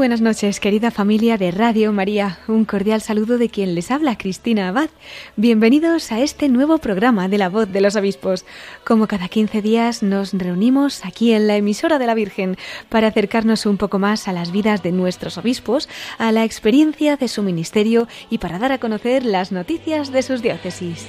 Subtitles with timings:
[0.00, 2.38] Buenas noches, querida familia de Radio María.
[2.48, 4.88] Un cordial saludo de quien les habla, Cristina Abad.
[5.36, 8.46] Bienvenidos a este nuevo programa de la voz de los obispos.
[8.82, 12.56] Como cada 15 días nos reunimos aquí en la emisora de la Virgen
[12.88, 17.28] para acercarnos un poco más a las vidas de nuestros obispos, a la experiencia de
[17.28, 21.08] su ministerio y para dar a conocer las noticias de sus diócesis.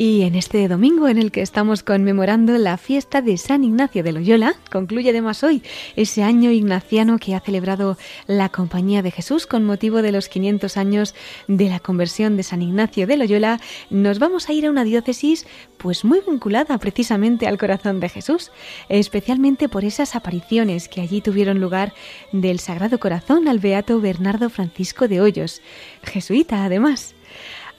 [0.00, 4.12] Y en este domingo en el que estamos conmemorando la fiesta de San Ignacio de
[4.12, 5.60] Loyola, concluye además hoy
[5.96, 10.76] ese año ignaciano que ha celebrado la Compañía de Jesús con motivo de los 500
[10.76, 11.16] años
[11.48, 13.60] de la conversión de San Ignacio de Loyola,
[13.90, 18.52] nos vamos a ir a una diócesis pues muy vinculada precisamente al corazón de Jesús,
[18.88, 21.92] especialmente por esas apariciones que allí tuvieron lugar
[22.30, 25.60] del Sagrado Corazón al beato Bernardo Francisco de Hoyos,
[26.04, 27.16] jesuita además.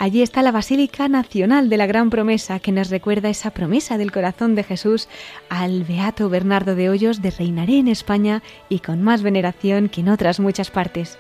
[0.02, 4.14] Allí está la Basílica Nacional de la Gran Promesa, que nos recuerda esa promesa del
[4.14, 5.10] corazón de Jesús
[5.50, 10.08] al Beato Bernardo de Hoyos de reinaré en España y con más veneración que en
[10.08, 11.18] otras muchas partes.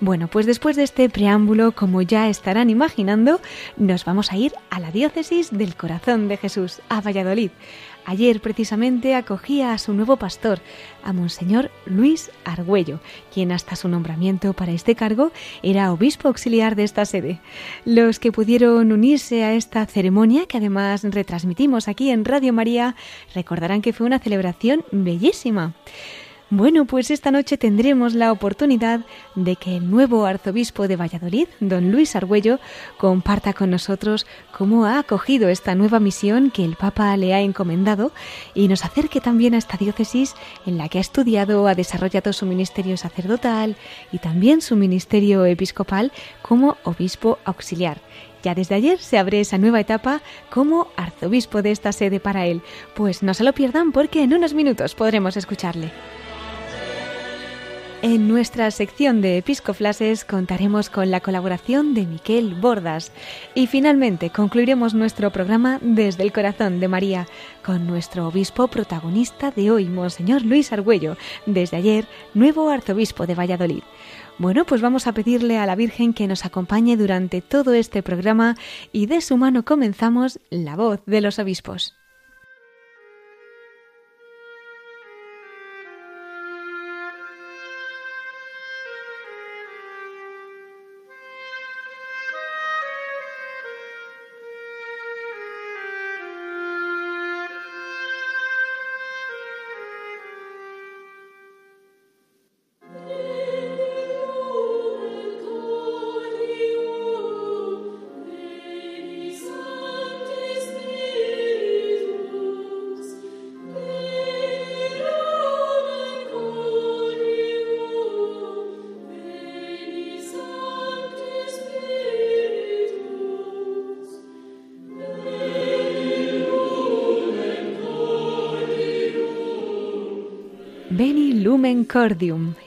[0.00, 3.40] Bueno, pues después de este preámbulo, como ya estarán imaginando,
[3.76, 7.50] nos vamos a ir a la diócesis del corazón de Jesús, a Valladolid.
[8.06, 10.60] Ayer precisamente acogía a su nuevo pastor,
[11.02, 13.00] a Monseñor Luis Argüello,
[13.32, 15.32] quien hasta su nombramiento para este cargo
[15.62, 17.40] era obispo auxiliar de esta sede.
[17.86, 22.94] Los que pudieron unirse a esta ceremonia, que además retransmitimos aquí en Radio María,
[23.34, 25.74] recordarán que fue una celebración bellísima.
[26.50, 29.00] Bueno, pues esta noche tendremos la oportunidad
[29.34, 32.60] de que el nuevo arzobispo de Valladolid, don Luis Argüello,
[32.98, 38.12] comparta con nosotros cómo ha acogido esta nueva misión que el Papa le ha encomendado
[38.54, 40.34] y nos acerque también a esta diócesis
[40.66, 43.76] en la que ha estudiado, ha desarrollado su ministerio sacerdotal
[44.12, 46.12] y también su ministerio episcopal
[46.42, 48.02] como obispo auxiliar.
[48.42, 52.60] Ya desde ayer se abre esa nueva etapa como arzobispo de esta sede para él.
[52.94, 55.90] Pues no se lo pierdan porque en unos minutos podremos escucharle.
[58.06, 63.12] En nuestra sección de Episcoflases contaremos con la colaboración de Miquel Bordas
[63.54, 67.26] y finalmente concluiremos nuestro programa desde el corazón de María
[67.64, 71.16] con nuestro obispo protagonista de hoy, Monseñor Luis Argüello,
[71.46, 73.82] desde ayer nuevo arzobispo de Valladolid.
[74.36, 78.54] Bueno, pues vamos a pedirle a la Virgen que nos acompañe durante todo este programa
[78.92, 81.94] y de su mano comenzamos la voz de los obispos.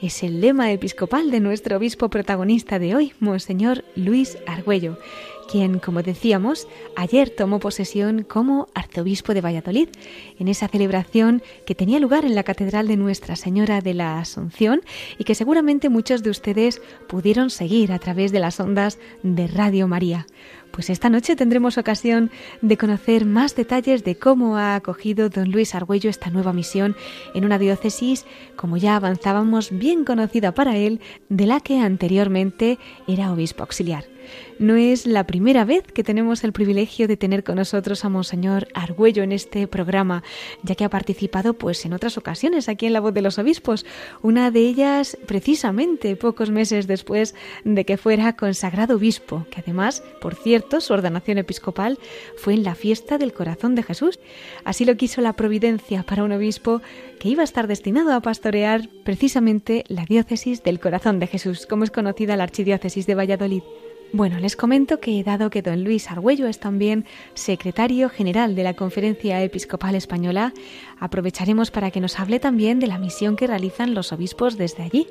[0.02, 4.98] Es el lema episcopal de nuestro obispo protagonista de hoy, Monseñor Luis Argüello,
[5.48, 6.66] quien, como decíamos,
[6.96, 9.88] ayer tomó posesión como arzobispo de Valladolid,
[10.40, 14.80] en esa celebración que tenía lugar en la Catedral de Nuestra Señora de la Asunción
[15.16, 19.86] y que seguramente muchos de ustedes pudieron seguir a través de las ondas de Radio
[19.86, 20.26] María.
[20.78, 22.30] Pues esta noche tendremos ocasión
[22.62, 26.94] de conocer más detalles de cómo ha acogido don Luis Argüello esta nueva misión
[27.34, 32.78] en una diócesis, como ya avanzábamos, bien conocida para él, de la que anteriormente
[33.08, 34.04] era obispo auxiliar.
[34.58, 38.68] No es la primera vez que tenemos el privilegio de tener con nosotros a Monseñor
[38.74, 40.22] Argüello en este programa,
[40.62, 43.86] ya que ha participado pues en otras ocasiones aquí en La Voz de los Obispos,
[44.22, 47.34] una de ellas precisamente pocos meses después
[47.64, 51.98] de que fuera consagrado obispo, que además, por cierto, su ordenación episcopal
[52.36, 54.18] fue en la fiesta del corazón de Jesús.
[54.64, 56.82] Así lo quiso la providencia para un obispo
[57.18, 61.84] que iba a estar destinado a pastorear precisamente la diócesis del corazón de Jesús, como
[61.84, 63.62] es conocida la archidiócesis de Valladolid.
[64.10, 68.72] Bueno, les comento que dado que don Luis Argüello es también secretario general de la
[68.72, 70.54] Conferencia Episcopal Española,
[71.00, 75.06] aprovecharemos para que nos hable también de la misión que realizan los obispos desde allí.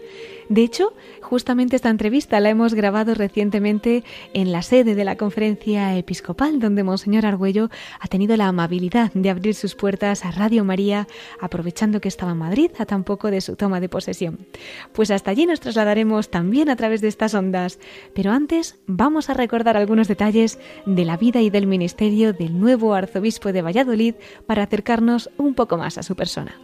[0.49, 4.03] De hecho, justamente esta entrevista la hemos grabado recientemente
[4.33, 7.69] en la sede de la Conferencia Episcopal, donde Monseñor Argüello
[7.99, 11.07] ha tenido la amabilidad de abrir sus puertas a Radio María,
[11.41, 14.47] aprovechando que estaba en Madrid a tan poco de su toma de posesión.
[14.93, 17.79] Pues hasta allí nos trasladaremos también a través de estas ondas,
[18.13, 22.93] pero antes vamos a recordar algunos detalles de la vida y del ministerio del nuevo
[22.93, 26.55] arzobispo de Valladolid para acercarnos un poco más a su persona.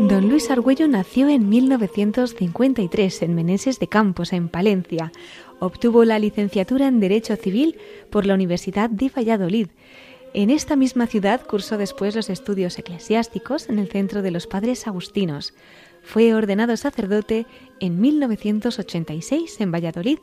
[0.00, 5.10] Don Luis Argüello nació en 1953 en Meneses de Campos, en Palencia.
[5.58, 7.76] Obtuvo la licenciatura en Derecho Civil
[8.08, 9.66] por la Universidad de Valladolid.
[10.34, 14.86] En esta misma ciudad cursó después los estudios eclesiásticos en el Centro de los Padres
[14.86, 15.52] Agustinos.
[16.02, 17.46] Fue ordenado sacerdote
[17.80, 20.18] en 1986 en Valladolid.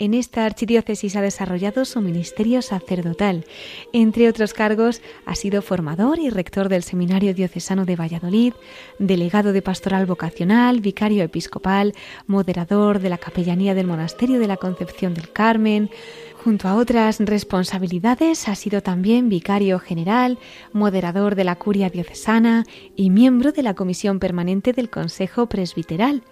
[0.00, 3.44] En esta archidiócesis ha desarrollado su ministerio sacerdotal.
[3.92, 8.52] Entre otros cargos, ha sido formador y rector del Seminario Diocesano de Valladolid,
[9.00, 11.94] delegado de pastoral vocacional, vicario episcopal,
[12.28, 15.90] moderador de la capellanía del Monasterio de la Concepción del Carmen,
[16.44, 20.38] Junto a otras responsabilidades ha sido también vicario general,
[20.72, 22.64] moderador de la curia diocesana
[22.94, 26.22] y miembro de la comisión permanente del Consejo Presbiteral.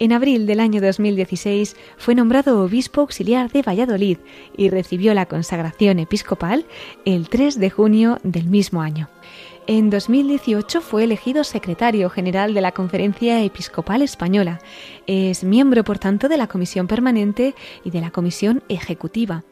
[0.00, 4.18] En abril del año 2016 fue nombrado obispo auxiliar de Valladolid
[4.56, 6.66] y recibió la consagración episcopal
[7.04, 9.08] el 3 de junio del mismo año.
[9.66, 14.58] En 2018 fue elegido secretario general de la Conferencia Episcopal Española.
[15.06, 19.44] Es miembro, por tanto, de la Comisión Permanente y de la Comisión Ejecutiva.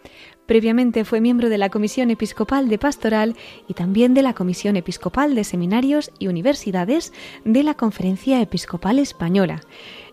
[0.45, 3.37] Previamente fue miembro de la Comisión Episcopal de Pastoral
[3.69, 7.13] y también de la Comisión Episcopal de Seminarios y Universidades
[7.45, 9.61] de la Conferencia Episcopal Española.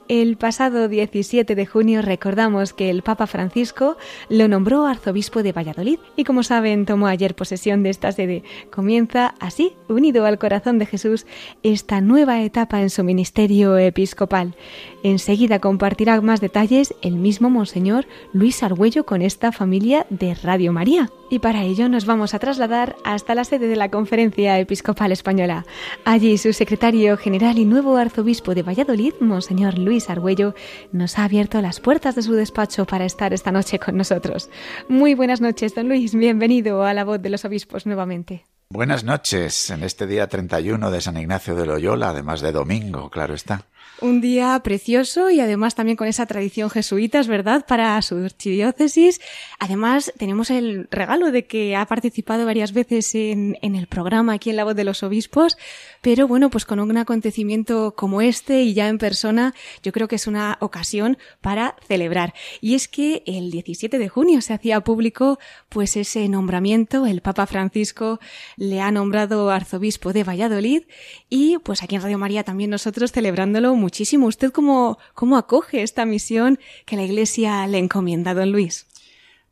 [0.09, 3.95] El pasado 17 de junio recordamos que el Papa Francisco
[4.27, 8.41] lo nombró arzobispo de Valladolid y como saben tomó ayer posesión de esta sede.
[8.71, 11.27] Comienza así, unido al corazón de Jesús,
[11.61, 14.55] esta nueva etapa en su ministerio episcopal.
[15.03, 21.11] Enseguida compartirá más detalles el mismo Monseñor Luis Argüello con esta familia de Radio María.
[21.29, 25.63] Y para ello nos vamos a trasladar hasta la sede de la Conferencia Episcopal Española.
[26.03, 30.53] Allí su secretario general y nuevo arzobispo de Valladolid, Monseñor Luis Argüello,
[30.91, 34.51] nos ha abierto las puertas de su despacho para estar esta noche con nosotros.
[34.87, 36.13] Muy buenas noches, don Luis.
[36.13, 38.45] Bienvenido a la voz de los obispos nuevamente.
[38.71, 43.33] Buenas noches, en este día 31 de San Ignacio de Loyola, además de domingo, claro
[43.33, 43.63] está.
[44.01, 49.19] Un día precioso y además también con esa tradición jesuita, es verdad, para su archidiócesis.
[49.59, 54.49] Además, tenemos el regalo de que ha participado varias veces en, en, el programa aquí
[54.49, 55.57] en La Voz de los Obispos,
[56.01, 59.53] pero bueno, pues con un acontecimiento como este y ya en persona,
[59.83, 62.33] yo creo que es una ocasión para celebrar.
[62.61, 67.45] Y es que el 17 de junio se hacía público pues ese nombramiento, el Papa
[67.47, 68.19] Francisco
[68.55, 70.83] le ha nombrado arzobispo de Valladolid
[71.29, 74.27] y pues aquí en Radio María también nosotros celebrándolo muchísimo.
[74.27, 78.87] ¿Usted cómo, cómo acoge esta misión que la Iglesia le encomienda, don Luis?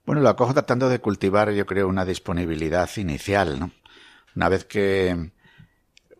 [0.06, 3.72] Bueno, lo acojo tratando de cultivar, yo creo, una disponibilidad inicial, ¿no?
[4.36, 5.32] Una vez que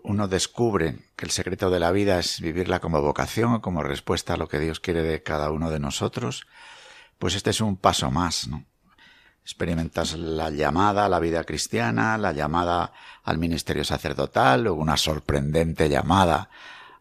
[0.04, 4.38] uno descubre que el secreto de la vida es vivirla como vocación, como respuesta a
[4.38, 6.48] lo que Dios quiere de cada uno de nosotros,
[7.20, 8.66] pues este es un paso más, ¿no?
[9.42, 12.92] Experimentas la llamada a la vida cristiana, la llamada
[13.24, 16.50] al ministerio sacerdotal, o una sorprendente llamada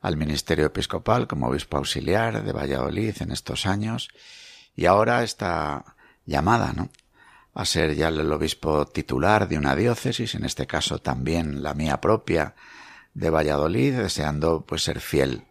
[0.07, 4.09] al ministerio episcopal como obispo auxiliar de Valladolid en estos años
[4.77, 6.91] y ahora esta llamada, ¿no?
[7.55, 12.01] a ser ya el obispo titular de una diócesis, en este caso también la mía
[12.01, 12.55] propia
[13.15, 15.43] de Valladolid, deseando pues ser fiel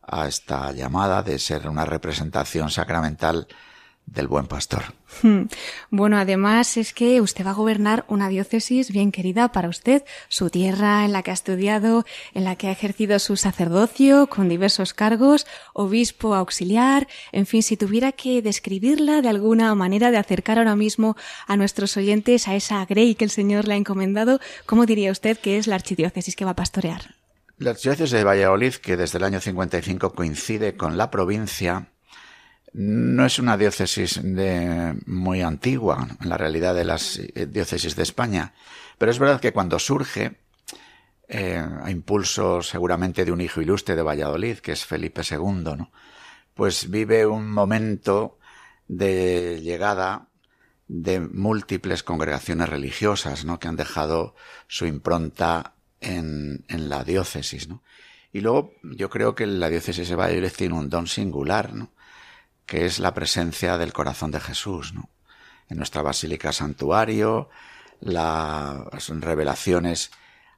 [0.00, 3.48] a esta llamada de ser una representación sacramental
[4.06, 4.82] del buen pastor.
[5.22, 5.44] Hmm.
[5.90, 10.50] Bueno, además es que usted va a gobernar una diócesis bien querida para usted, su
[10.50, 12.04] tierra en la que ha estudiado,
[12.34, 17.76] en la que ha ejercido su sacerdocio con diversos cargos, obispo auxiliar, en fin, si
[17.76, 21.16] tuviera que describirla de alguna manera de acercar ahora mismo
[21.46, 25.38] a nuestros oyentes a esa grey que el Señor le ha encomendado, ¿cómo diría usted
[25.38, 27.14] que es la archidiócesis que va a pastorear?
[27.58, 31.89] La archidiócesis de Valladolid, que desde el año 55 coincide con la provincia,
[32.72, 38.02] no es una diócesis de, muy antigua en la realidad de las eh, diócesis de
[38.02, 38.54] España,
[38.98, 40.38] pero es verdad que cuando surge,
[41.28, 45.92] eh, a impulso seguramente de un hijo ilustre de Valladolid, que es Felipe II, ¿no?
[46.54, 48.38] pues vive un momento
[48.88, 50.28] de llegada
[50.88, 53.60] de múltiples congregaciones religiosas, ¿no?
[53.60, 54.34] que han dejado
[54.66, 57.82] su impronta en, en la diócesis, ¿no?
[58.32, 61.92] Y luego yo creo que la diócesis de Valladolid tiene un don singular, ¿no?
[62.70, 65.10] Que es la presencia del corazón de Jesús, ¿no?
[65.68, 67.48] En nuestra basílica santuario,
[67.98, 70.12] las revelaciones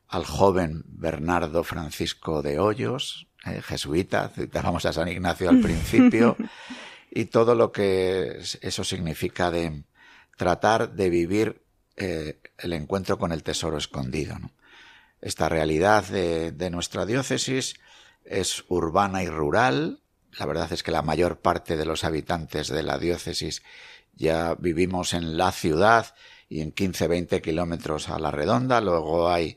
[0.08, 6.36] al joven Bernardo Francisco de Hoyos, eh, jesuita, citábamos a San Ignacio al principio,
[7.10, 9.84] y todo lo que eso significa de
[10.36, 11.64] tratar de vivir
[11.96, 14.38] eh, el encuentro con el tesoro escondido.
[14.38, 14.52] ¿no?
[15.22, 17.76] Esta realidad de, de nuestra diócesis
[18.26, 20.01] es urbana y rural.
[20.38, 23.62] La verdad es que la mayor parte de los habitantes de la diócesis
[24.14, 26.14] ya vivimos en la ciudad
[26.48, 28.80] y en 15-20 kilómetros a la redonda.
[28.80, 29.56] Luego hay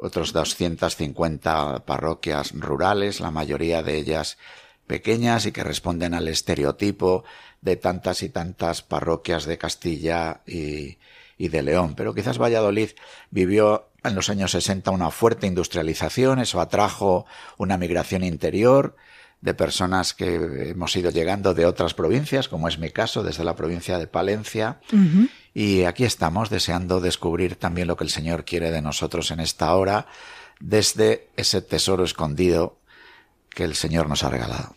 [0.00, 4.38] otros 250 parroquias rurales, la mayoría de ellas
[4.86, 7.24] pequeñas y que responden al estereotipo
[7.60, 10.98] de tantas y tantas parroquias de Castilla y,
[11.38, 11.94] y de León.
[11.94, 12.90] Pero quizás Valladolid
[13.30, 17.24] vivió en los años 60 una fuerte industrialización, eso atrajo
[17.56, 18.96] una migración interior
[19.42, 23.56] de personas que hemos ido llegando de otras provincias, como es mi caso, desde la
[23.56, 24.80] provincia de Palencia.
[25.52, 29.74] Y aquí estamos deseando descubrir también lo que el Señor quiere de nosotros en esta
[29.74, 30.06] hora,
[30.60, 32.78] desde ese tesoro escondido
[33.50, 34.74] que el Señor nos ha regalado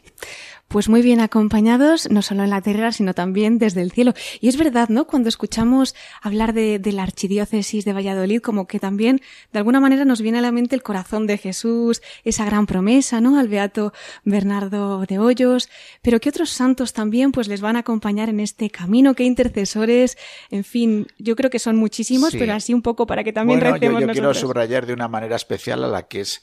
[0.67, 4.13] pues muy bien acompañados, no solo en la tierra, sino también desde el cielo.
[4.41, 5.05] Y es verdad, ¿no?
[5.05, 9.21] Cuando escuchamos hablar de, la archidiócesis de Valladolid, como que también,
[9.53, 13.21] de alguna manera, nos viene a la mente el corazón de Jesús, esa gran promesa,
[13.21, 13.37] ¿no?
[13.37, 13.93] Al beato
[14.23, 15.69] Bernardo de Hoyos,
[16.01, 20.17] pero que otros santos también, pues les van a acompañar en este camino, qué intercesores,
[20.49, 23.77] en fin, yo creo que son muchísimos, pero así un poco para que también bueno,
[23.77, 26.41] yo, yo quiero subrayar de una manera especial a la que es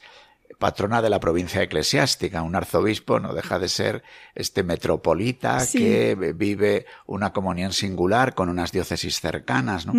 [0.59, 2.43] patrona de la provincia eclesiástica.
[2.43, 4.03] Un arzobispo no deja de ser
[4.35, 9.95] este metropolita que vive una comunión singular con unas diócesis cercanas, ¿no?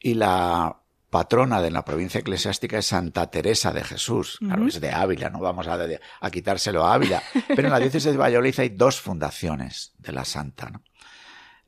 [0.00, 0.78] Y la
[1.10, 4.38] patrona de la provincia eclesiástica es Santa Teresa de Jesús.
[4.38, 5.78] Claro, es de Ávila, no vamos a,
[6.20, 7.22] a, quitárselo a Ávila.
[7.48, 10.82] Pero en la diócesis de Valladolid hay dos fundaciones de la santa, ¿no?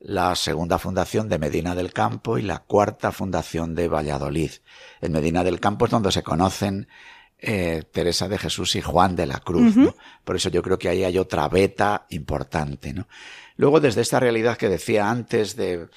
[0.03, 4.51] La segunda fundación de Medina del Campo y la cuarta fundación de Valladolid.
[4.99, 6.87] En Medina del Campo es donde se conocen
[7.41, 9.75] eh, Teresa de Jesús y Juan de la Cruz.
[9.75, 9.95] ¿no?
[10.23, 12.93] Por eso yo creo que ahí hay otra beta importante.
[12.93, 13.07] ¿no?
[13.57, 15.87] Luego, desde esta realidad que decía antes de,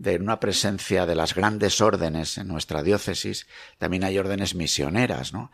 [0.00, 5.50] de una presencia de las grandes órdenes en nuestra diócesis, también hay órdenes misioneras, ¿no?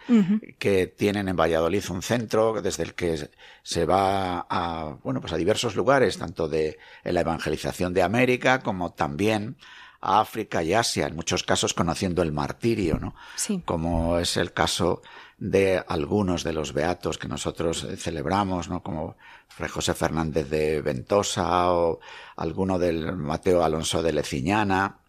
[0.60, 3.28] Que tienen en Valladolid un centro desde el que
[3.64, 8.60] se va a, bueno, pues a diversos lugares, tanto de en la evangelización de América
[8.60, 9.56] como también
[10.00, 13.16] a África y Asia, en muchos casos conociendo el martirio, ¿no?
[13.34, 13.62] Sí.
[13.64, 15.02] Como es el caso
[15.38, 18.82] de algunos de los beatos que nosotros eh, celebramos, ¿no?
[18.82, 19.16] Como
[19.48, 22.00] Fray José Fernández de Ventosa o
[22.36, 25.00] alguno del Mateo Alonso de Leciñana.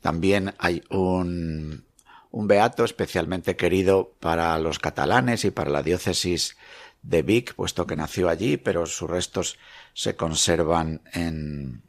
[0.00, 1.84] También hay un,
[2.30, 6.56] un beato especialmente querido para los catalanes y para la diócesis
[7.02, 9.58] de Vic, puesto que nació allí, pero sus restos
[9.94, 11.82] se conservan en,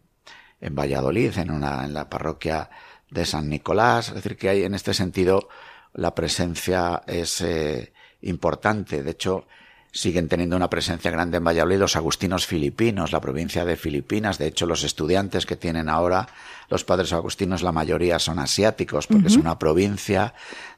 [0.62, 2.69] en Valladolid, en una, en la parroquia
[3.10, 4.10] de San Nicolás.
[4.10, 5.50] Es decir, que hay en este sentido
[5.98, 9.04] la presencia es eh, importante.
[9.04, 9.46] De hecho,
[9.92, 14.38] siguen teniendo una presencia grande en Valladolid los agustinos filipinos, la provincia de Filipinas.
[14.38, 16.27] De hecho, los estudiantes que tienen ahora
[16.70, 20.34] los padres agustinos, la mayoría son asiáticos, porque es una provincia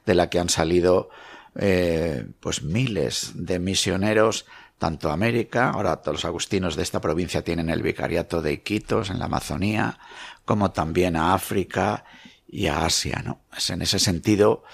[0.06, 1.10] de la que han salido
[1.56, 4.46] eh, pues miles de misioneros
[4.78, 9.10] tanto a América, ahora todos los agustinos de esta provincia tienen el vicariato de Iquitos
[9.10, 9.98] en la Amazonía,
[10.46, 12.04] como también a África
[12.48, 13.40] y a Asia, ¿no?
[13.54, 14.64] Es en ese sentido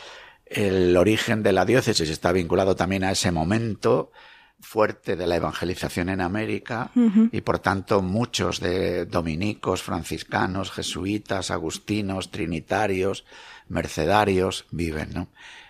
[0.47, 4.12] el origen de la diócesis está vinculado también a ese momento
[4.61, 6.91] fuerte de la evangelización en América
[7.31, 13.25] y por tanto muchos de dominicos, franciscanos, jesuitas, agustinos, trinitarios,
[13.69, 15.29] mercedarios viven ¿no?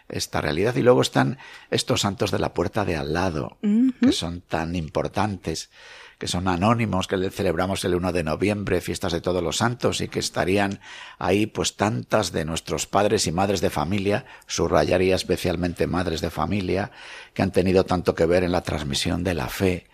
[0.08, 0.76] esta realidad.
[0.76, 1.38] Y luego están
[1.70, 3.58] estos santos de la puerta de al lado,
[4.00, 5.70] que son tan importantes
[6.18, 10.08] que son anónimos, que celebramos el 1 de noviembre, fiestas de todos los santos, y
[10.08, 10.80] que estarían
[11.18, 16.90] ahí pues tantas de nuestros padres y madres de familia, subrayaría especialmente madres de familia,
[17.34, 19.86] que han tenido tanto que ver en la transmisión de la fe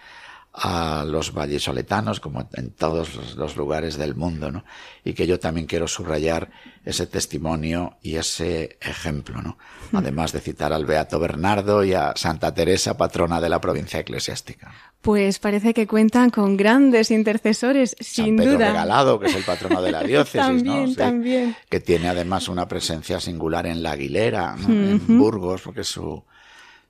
[0.55, 4.65] a los vallesoletanos como en todos los lugares del mundo, ¿no?
[5.03, 6.51] Y que yo también quiero subrayar
[6.85, 9.57] ese testimonio y ese ejemplo, ¿no?
[9.91, 9.97] Hmm.
[9.97, 14.73] Además de citar al Beato Bernardo y a Santa Teresa, patrona de la provincia eclesiástica.
[15.01, 18.69] Pues parece que cuentan con grandes intercesores, sin Pedro duda.
[18.69, 20.95] Regalado, que es el patrono de la diócesis, también, ¿no?
[20.95, 21.57] también.
[21.71, 24.69] Que tiene además una presencia singular en la Aguilera, ¿no?
[24.69, 26.23] en Burgos, porque su,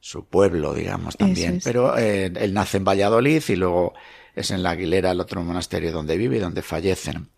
[0.02, 1.59] su pueblo, digamos, también.
[1.59, 1.64] es.
[1.64, 3.94] Pero eh, él nace en Valladolid y luego
[4.35, 7.28] es en la Aguilera el otro monasterio donde vive y donde fallecen.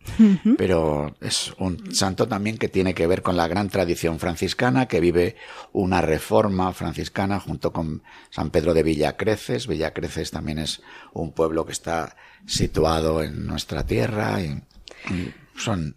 [0.57, 5.01] Pero es un santo también que tiene que ver con la gran tradición franciscana, que
[5.01, 5.37] vive
[5.73, 9.67] una reforma franciscana junto con San Pedro de Villacreces.
[9.67, 10.81] Villacreces también es
[11.13, 12.17] un pueblo que está
[12.47, 14.63] situado en nuestra tierra y,
[15.13, 15.97] y son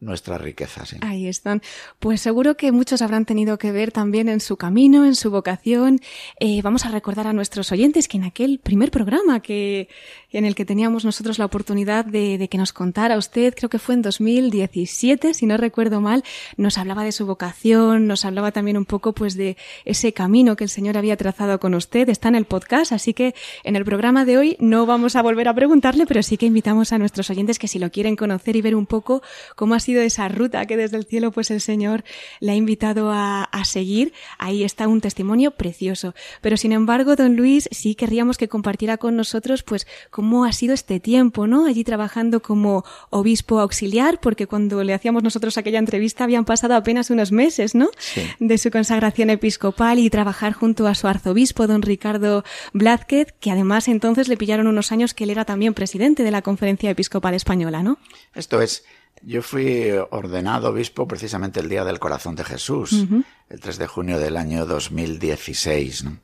[0.00, 0.86] nuestra riqueza.
[0.86, 0.96] Sí.
[1.00, 1.62] Ahí están.
[1.98, 6.00] Pues seguro que muchos habrán tenido que ver también en su camino, en su vocación.
[6.40, 9.88] Eh, vamos a recordar a nuestros oyentes que en aquel primer programa que,
[10.30, 13.94] en el que teníamos nosotros la oportunidad de, que nos contara usted, creo que fue
[13.94, 16.22] en 2017, si no recuerdo mal,
[16.56, 20.64] nos hablaba de su vocación, nos hablaba también un poco pues de ese camino que
[20.64, 22.08] el Señor había trazado con usted.
[22.08, 25.48] Está en el podcast, así que en el programa de hoy no vamos a volver
[25.48, 28.62] a preguntarle, pero sí que invitamos a nuestros oyentes que si lo quieren conocer y
[28.62, 29.22] ver un poco
[29.56, 32.04] cómo ha sido esa ruta que desde el cielo pues el Señor
[32.40, 34.12] le ha invitado a seguir.
[34.38, 36.14] Ahí está un testimonio precioso.
[36.40, 39.86] Pero sin embargo, don Luis, sí querríamos que compartiera con nosotros pues
[40.18, 41.66] cómo ha sido este tiempo, ¿no?
[41.66, 47.10] Allí trabajando como obispo auxiliar, porque cuando le hacíamos nosotros aquella entrevista habían pasado apenas
[47.10, 47.88] unos meses, ¿no?
[47.98, 48.22] Sí.
[48.40, 53.86] De su consagración episcopal y trabajar junto a su arzobispo, don Ricardo Blázquez, que además
[53.86, 57.84] entonces le pillaron unos años que él era también presidente de la Conferencia Episcopal Española,
[57.84, 57.98] ¿no?
[58.34, 58.84] Esto es,
[59.22, 63.24] yo fui ordenado obispo precisamente el día del corazón de Jesús, uh -huh.
[63.50, 66.02] el 3 de junio del año 2016.
[66.02, 66.18] ¿no?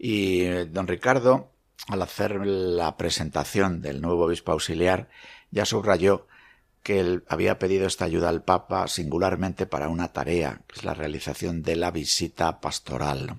[0.00, 1.53] Y eh, don Ricardo,
[1.88, 5.08] al hacer la presentación del nuevo obispo auxiliar,
[5.50, 6.26] ya subrayó
[6.82, 10.94] que él había pedido esta ayuda al Papa singularmente para una tarea, que es la
[10.94, 13.38] realización de la visita pastoral.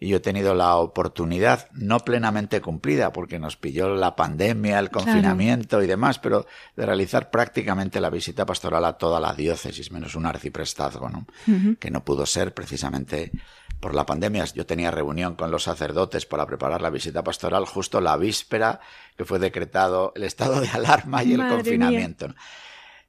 [0.00, 4.90] y yo he tenido la oportunidad, no plenamente cumplida, porque nos pilló la pandemia, el
[4.90, 5.84] confinamiento claro.
[5.84, 6.46] y demás, pero
[6.76, 11.26] de realizar prácticamente la visita pastoral a toda la diócesis, menos un arciprestazgo, ¿no?
[11.48, 11.78] Uh -huh.
[11.78, 13.32] Que no pudo ser precisamente
[13.80, 14.44] por la pandemia.
[14.46, 18.80] Yo tenía reunión con los sacerdotes para preparar la visita pastoral justo la víspera
[19.16, 22.28] que fue decretado el estado de alarma y Madre el confinamiento.
[22.28, 22.36] Mía.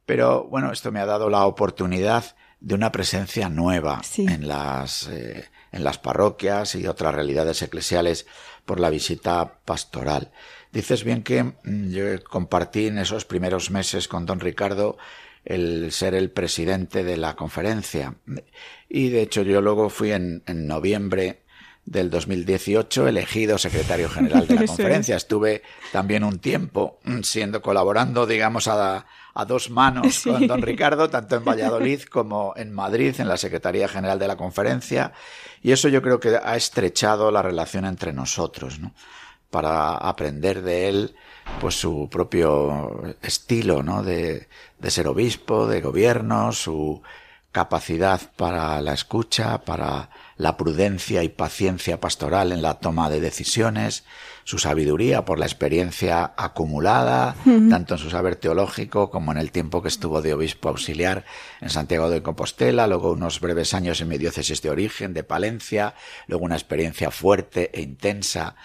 [0.05, 4.25] Pero bueno, esto me ha dado la oportunidad de una presencia nueva sí.
[4.27, 8.25] en las eh, en las parroquias y otras realidades eclesiales
[8.65, 10.31] por la visita pastoral.
[10.71, 14.97] Dices bien que mm, yo compartí en esos primeros meses con don Ricardo
[15.45, 18.15] el ser el presidente de la conferencia.
[18.89, 21.43] Y de hecho yo luego fui en, en noviembre
[21.85, 25.15] del 2018 elegido secretario general de la conferencia.
[25.15, 30.29] Estuve también un tiempo siendo colaborando, digamos, a, a dos manos Sí.
[30.29, 34.37] con don Ricardo, tanto en Valladolid como en Madrid, en la Secretaría General de la
[34.37, 35.13] Conferencia.
[35.63, 38.93] Y eso yo creo que ha estrechado la relación entre nosotros, ¿no?
[39.49, 41.15] Para aprender de él,
[41.59, 44.03] pues su propio estilo, ¿no?
[44.03, 44.47] De,
[44.77, 47.01] de ser obispo, de gobierno, su
[47.51, 54.03] capacidad para la escucha, para la prudencia y paciencia pastoral en la toma de decisiones,
[54.43, 57.69] su sabiduría por la experiencia acumulada, uh -huh.
[57.69, 61.25] tanto en su saber teológico como en el tiempo que estuvo de obispo auxiliar
[61.59, 65.95] en Santiago de Compostela, luego unos breves años en mi diócesis de origen, de Palencia,
[66.27, 68.55] luego una experiencia fuerte e intensa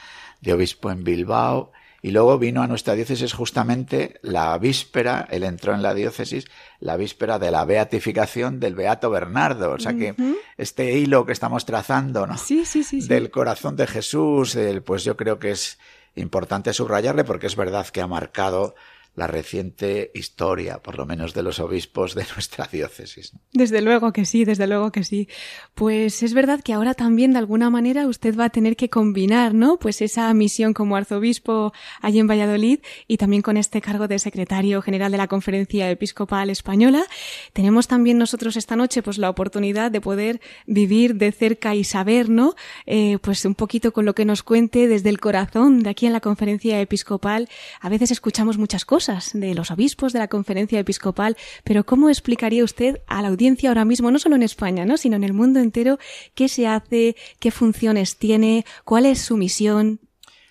[0.40, 1.73] de obispo en Bilbao,
[2.04, 6.44] y luego vino a nuestra diócesis justamente la víspera, él entró en la diócesis,
[6.78, 9.70] la víspera de la beatificación del Beato Bernardo.
[9.72, 10.14] O sea uh -huh.
[10.14, 12.36] que este hilo que estamos trazando, ¿no?
[12.36, 13.08] Sí, sí, sí, sí.
[13.08, 15.78] Del corazón de Jesús, el, pues yo creo que es
[16.14, 18.74] importante subrayarle porque es verdad que ha marcado
[19.14, 23.33] la reciente historia, por lo menos de los obispos de nuestra diócesis.
[23.53, 25.29] Desde luego que sí, desde luego que sí.
[25.74, 29.55] Pues es verdad que ahora también de alguna manera usted va a tener que combinar,
[29.55, 29.79] ¿no?
[29.79, 34.83] Pues esa misión como arzobispo allí en Valladolid y también con este cargo de secretario
[34.83, 37.05] general de la Conferencia Episcopal Española.
[37.53, 42.29] Tenemos también nosotros esta noche pues la oportunidad de poder vivir de cerca y saber,
[42.29, 42.55] ¿no?
[42.87, 46.12] Eh, pues un poquito con lo que nos cuente desde el corazón de aquí en
[46.12, 47.48] la Conferencia Episcopal.
[47.81, 52.64] A veces escuchamos muchas cosas de los obispos de la conferencia episcopal, pero ¿cómo explicaría
[52.64, 54.96] usted a la audiencia ahora mismo, no solo en España, ¿no?
[54.96, 55.98] sino en el mundo entero,
[56.34, 60.00] qué se hace, qué funciones tiene, cuál es su misión?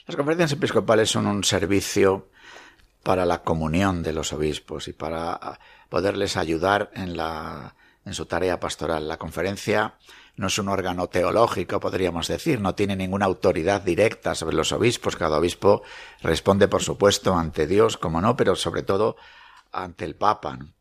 [0.06, 2.30] Las conferencias episcopales son un servicio
[3.04, 8.60] para la comunión de los obispos y para poderles ayudar en la en su tarea
[8.60, 9.08] pastoral.
[9.08, 9.96] La conferencia
[10.36, 15.16] no es un órgano teológico, podríamos decir, no tiene ninguna autoridad directa sobre los obispos.
[15.16, 15.84] Cada obispo
[16.22, 19.16] responde, por supuesto, ante Dios, como no, pero sobre todo
[19.72, 20.58] ante el Papa.
[20.58, 20.74] ¿no?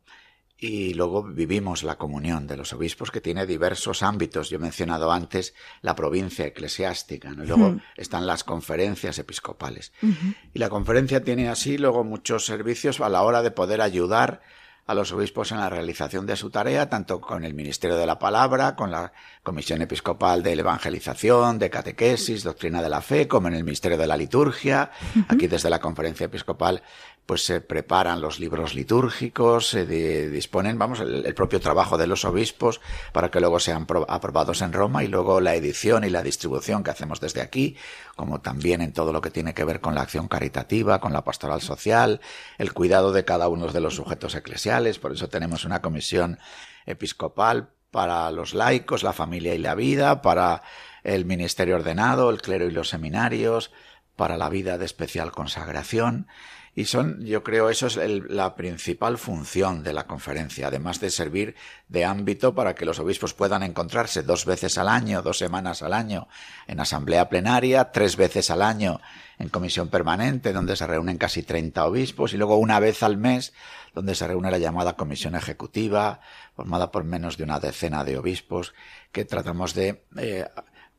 [0.57, 4.49] Y luego vivimos la comunión de los obispos que tiene diversos ámbitos.
[4.49, 7.43] Yo he mencionado antes la provincia eclesiástica, ¿no?
[7.43, 7.83] y luego uh -huh.
[7.97, 9.91] están las conferencias episcopales.
[10.01, 10.35] Uh -huh.
[10.53, 14.41] Y la conferencia tiene así luego muchos servicios a la hora de poder ayudar
[14.85, 18.19] a los obispos en la realización de su tarea, tanto con el Ministerio de la
[18.19, 23.55] Palabra, con la Comisión Episcopal de Evangelización, de Catequesis, Doctrina de la Fe, como en
[23.55, 24.91] el Ministerio de la Liturgia.
[25.29, 26.83] Aquí desde la Conferencia Episcopal
[27.25, 32.81] pues se preparan los libros litúrgicos, se disponen, vamos, el, propio trabajo de los obispos
[33.13, 36.91] para que luego sean aprobados en Roma y luego la edición y la distribución que
[36.91, 37.77] hacemos desde aquí,
[38.15, 41.23] como también en todo lo que tiene que ver con la acción caritativa, con la
[41.23, 42.19] pastoral social,
[42.57, 46.39] el cuidado de cada uno de los sujetos eclesiales, por eso tenemos una comisión
[46.85, 50.63] episcopal para los laicos, la familia y la vida, para
[51.03, 53.71] el ministerio ordenado, el clero y los seminarios,
[54.15, 56.27] para la vida de especial consagración
[56.75, 57.97] y son, yo creo, eso es
[58.29, 61.55] la principal función de la conferencia, además de servir
[61.87, 65.93] de ámbito para que los obispos puedan encontrarse dos veces al año, dos semanas al
[65.93, 66.27] año
[66.65, 68.99] en asamblea plenaria, tres veces al año
[69.37, 73.53] en comisión permanente, donde se reúnen casi 30 obispos, y luego una vez al mes,
[73.93, 76.21] donde se reúne la llamada comisión ejecutiva,
[76.55, 78.73] formada por menos de una decena de obispos,
[79.11, 80.47] que tratamos de eh,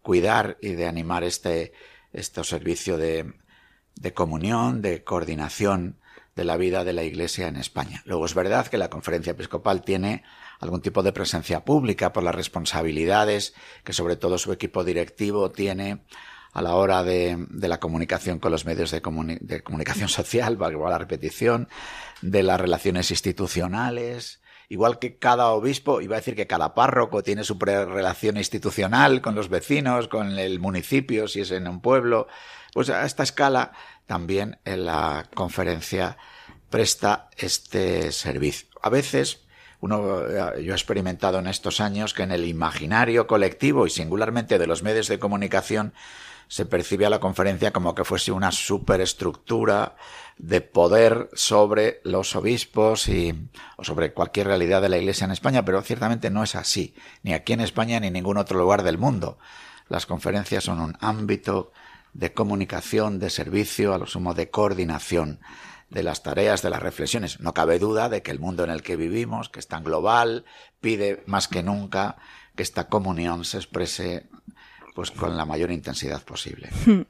[0.03, 1.73] cuidar y de animar este,
[2.13, 3.35] este servicio de
[3.95, 5.99] de comunión, de coordinación
[6.37, 8.03] de la vida de la Iglesia en España.
[8.05, 10.25] Luego es verdad que la conferencia episcopal tiene
[10.61, 13.55] algún tipo de presencia pública por las responsabilidades
[13.85, 16.03] que sobre todo su equipo directivo tiene
[16.53, 21.69] a la hora de, la comunicación con los medios de, comunicación social, valga la repetición,
[22.23, 27.43] de las relaciones institucionales, igual que cada obispo, iba a decir que cada párroco tiene
[27.43, 32.29] su relación institucional con los vecinos, con el municipio, si es en un pueblo,
[32.75, 33.73] pues a esta escala
[34.07, 36.19] también la conferencia
[36.69, 38.69] presta este servicio.
[38.83, 39.47] A veces
[39.81, 44.67] uno, yo he experimentado en estos años que en el imaginario colectivo y singularmente de
[44.67, 45.95] los medios de comunicación
[46.49, 49.97] se percibe a la conferencia como que fuese una superestructura
[50.37, 55.65] de poder sobre los obispos y o sobre cualquier realidad de la Iglesia en España,
[55.65, 58.99] pero ciertamente no es así, ni aquí en España ni en ningún otro lugar del
[58.99, 59.39] mundo.
[59.89, 61.73] Las conferencias son un ámbito
[62.15, 65.41] de comunicación, de servicio, a lo sumo de coordinación
[65.91, 67.41] de las tareas, de las reflexiones.
[67.41, 70.45] No cabe duda de que el mundo en el que vivimos, que es tan global,
[70.81, 72.17] pide más que nunca
[72.57, 74.27] que esta comunión se exprese
[74.95, 76.71] pues con la mayor intensidad posible.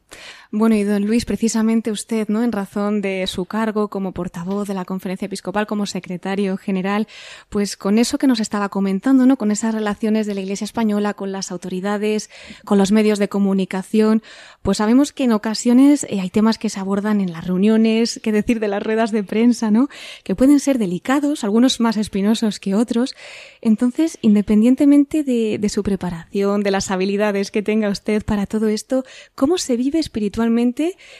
[0.56, 2.44] Bueno, y don Luis, precisamente usted, ¿no?
[2.44, 7.08] En razón de su cargo como portavoz de la Conferencia Episcopal, como secretario general,
[7.48, 9.36] pues con eso que nos estaba comentando, ¿no?
[9.36, 12.30] Con esas relaciones de la Iglesia española con las autoridades,
[12.64, 14.22] con los medios de comunicación,
[14.62, 18.30] pues sabemos que en ocasiones eh, hay temas que se abordan en las reuniones, qué
[18.30, 19.88] decir de las ruedas de prensa, ¿no?
[20.22, 23.16] Que pueden ser delicados, algunos más espinosos que otros.
[23.60, 29.02] Entonces, independientemente de, de su preparación, de las habilidades que tenga usted para todo esto,
[29.34, 30.43] ¿cómo se vive espiritualmente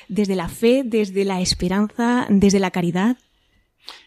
[0.08, 3.16] desde la fe, desde la esperanza, desde la caridad?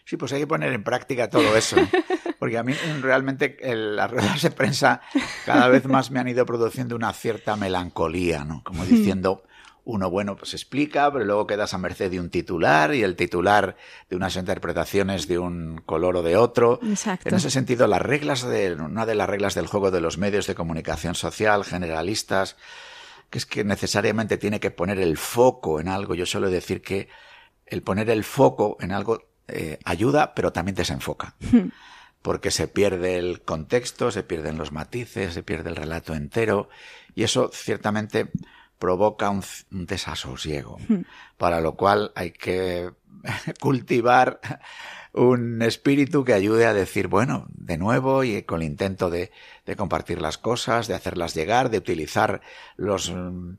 [0.06, 1.76] Sí, pues hay que poner en práctica todo eso.
[2.40, 5.02] Porque a mí realmente las ruedas de prensa
[5.46, 8.64] cada vez más me han ido produciendo una cierta melancolía, ¿no?
[8.64, 9.44] Como diciendo,
[9.88, 13.76] uno, bueno, pues explica, pero luego quedas a merced de un titular y el titular
[14.10, 16.80] de unas interpretaciones de un color o de otro.
[16.84, 17.30] Exacto.
[17.30, 20.46] En ese sentido, las reglas de, una de las reglas del juego de los medios
[20.46, 22.58] de comunicación social generalistas
[23.30, 26.16] que es que necesariamente tiene que poner el foco en algo.
[26.16, 27.10] Yo suelo decir que
[27.66, 31.36] el poner el foco en algo eh, ayuda, pero también desenfoca.
[31.40, 31.70] Hmm.
[32.22, 36.70] Porque se pierde el contexto, se pierden los matices, se pierde el relato entero,
[37.16, 38.32] y eso ciertamente
[38.80, 41.02] provoca un, desasosiego, hmm.
[41.38, 42.92] para lo cual hay que
[43.60, 44.40] cultivar
[45.14, 49.32] un espíritu que ayude a decir, bueno, de nuevo y con el intento de,
[49.66, 52.42] de compartir las cosas, de hacerlas llegar, de utilizar
[52.76, 53.56] los mm,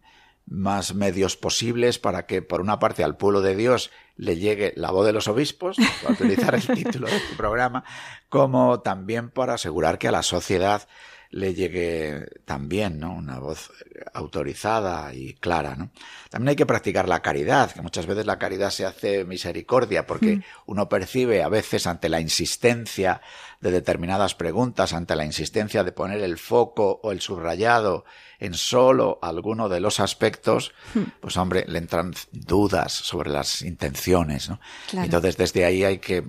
[0.50, 4.90] más medios posibles para que, por una parte, al pueblo de Dios le llegue la
[4.90, 7.84] voz de los obispos, para utilizar el título de tu programa,
[8.28, 10.88] como también para asegurar que a la sociedad
[11.30, 13.12] le llegue también, ¿no?
[13.12, 13.70] Una voz
[14.14, 15.90] autorizada y clara, ¿no?
[16.30, 20.36] También hay que practicar la caridad, que muchas veces la caridad se hace misericordia, porque
[20.36, 20.42] mm.
[20.66, 23.20] uno percibe a veces ante la insistencia
[23.60, 28.04] de determinadas preguntas, ante la insistencia de poner el foco o el subrayado
[28.38, 31.02] en solo alguno de los aspectos, mm.
[31.20, 34.60] pues hombre, le entran dudas sobre las intenciones, ¿no?
[34.92, 36.24] Entonces desde ahí hay que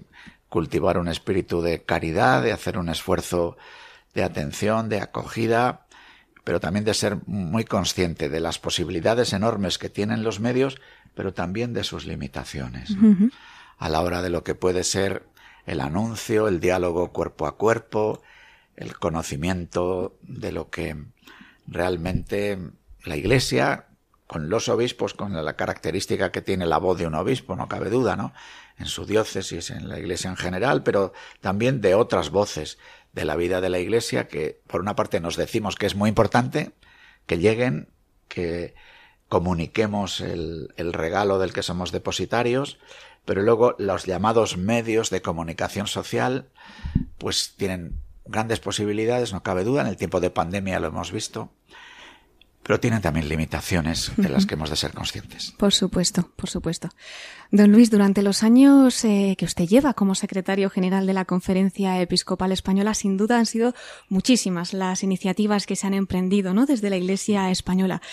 [0.50, 3.56] cultivar un espíritu de caridad, de hacer un esfuerzo
[4.14, 5.86] de atención, de acogida,
[6.44, 10.80] pero también de ser muy consciente de las posibilidades enormes que tienen los medios,
[11.14, 12.96] pero también de sus limitaciones.
[13.78, 15.28] A la hora de lo que puede ser
[15.66, 18.22] el anuncio, el diálogo cuerpo a cuerpo,
[18.76, 20.96] el conocimiento de lo que
[21.68, 22.58] realmente
[23.04, 23.86] la Iglesia,
[24.30, 27.90] con los obispos, con la característica que tiene la voz de un obispo, no cabe
[27.90, 28.32] duda, ¿no?
[28.78, 32.78] En su diócesis, en la iglesia en general, pero también de otras voces
[33.14, 36.10] de la vida de la iglesia que, por una parte, nos decimos que es muy
[36.10, 36.72] importante
[37.26, 37.90] que lleguen,
[38.28, 38.76] que
[39.28, 42.80] comuniquemos el, el regalo del que somos depositarios,
[43.26, 46.50] pero luego los llamados medios de comunicación social,
[47.18, 51.52] pues tienen grandes posibilidades, no cabe duda, en el tiempo de pandemia lo hemos visto,
[52.64, 55.54] pero tienen también limitaciones de las que hemos de ser conscientes.
[55.58, 56.90] Por supuesto, por supuesto.
[57.52, 62.00] Don Luis, durante los años eh, que usted lleva como secretario general de la Conferencia
[62.00, 63.74] Episcopal Española, sin duda han sido
[64.08, 66.68] muchísimas las iniciativas que se han emprendido, ¿no?
[66.68, 68.04] Desde la Iglesia española.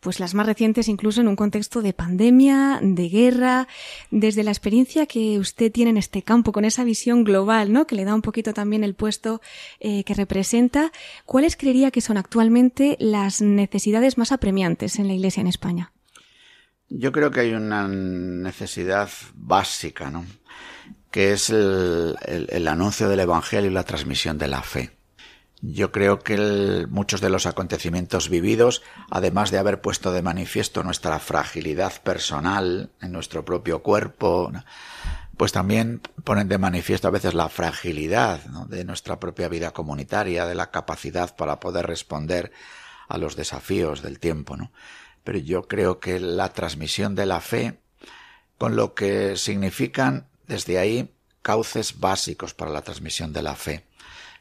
[0.00, 3.68] Pues las más recientes incluso en un contexto de pandemia, de guerra,
[4.10, 7.86] desde la experiencia que usted tiene en este campo, con esa visión global, ¿no?
[7.86, 9.42] Que le da un poquito también el puesto
[9.78, 10.90] eh, que representa.
[11.26, 15.92] ¿Cuáles creería que son actualmente las necesidades más apremiantes en la Iglesia en España?
[16.88, 20.24] Yo creo que hay una necesidad básica, ¿no?
[21.10, 24.96] Que es el, anuncio del Evangelio y la transmisión de la fe.
[25.62, 31.18] Yo creo que muchos de los acontecimientos vividos, además de haber puesto de manifiesto nuestra
[31.18, 34.52] fragilidad personal en nuestro propio cuerpo,
[35.36, 40.54] pues también ponen de manifiesto a veces la fragilidad de nuestra propia vida comunitaria, de
[40.54, 42.52] la capacidad para poder responder
[43.08, 44.70] a los desafíos del tiempo, ¿no?
[45.26, 47.80] Pero yo creo que la transmisión de la fe,
[48.58, 51.12] con lo que significan desde ahí
[51.42, 53.84] cauces básicos para la transmisión de la fe,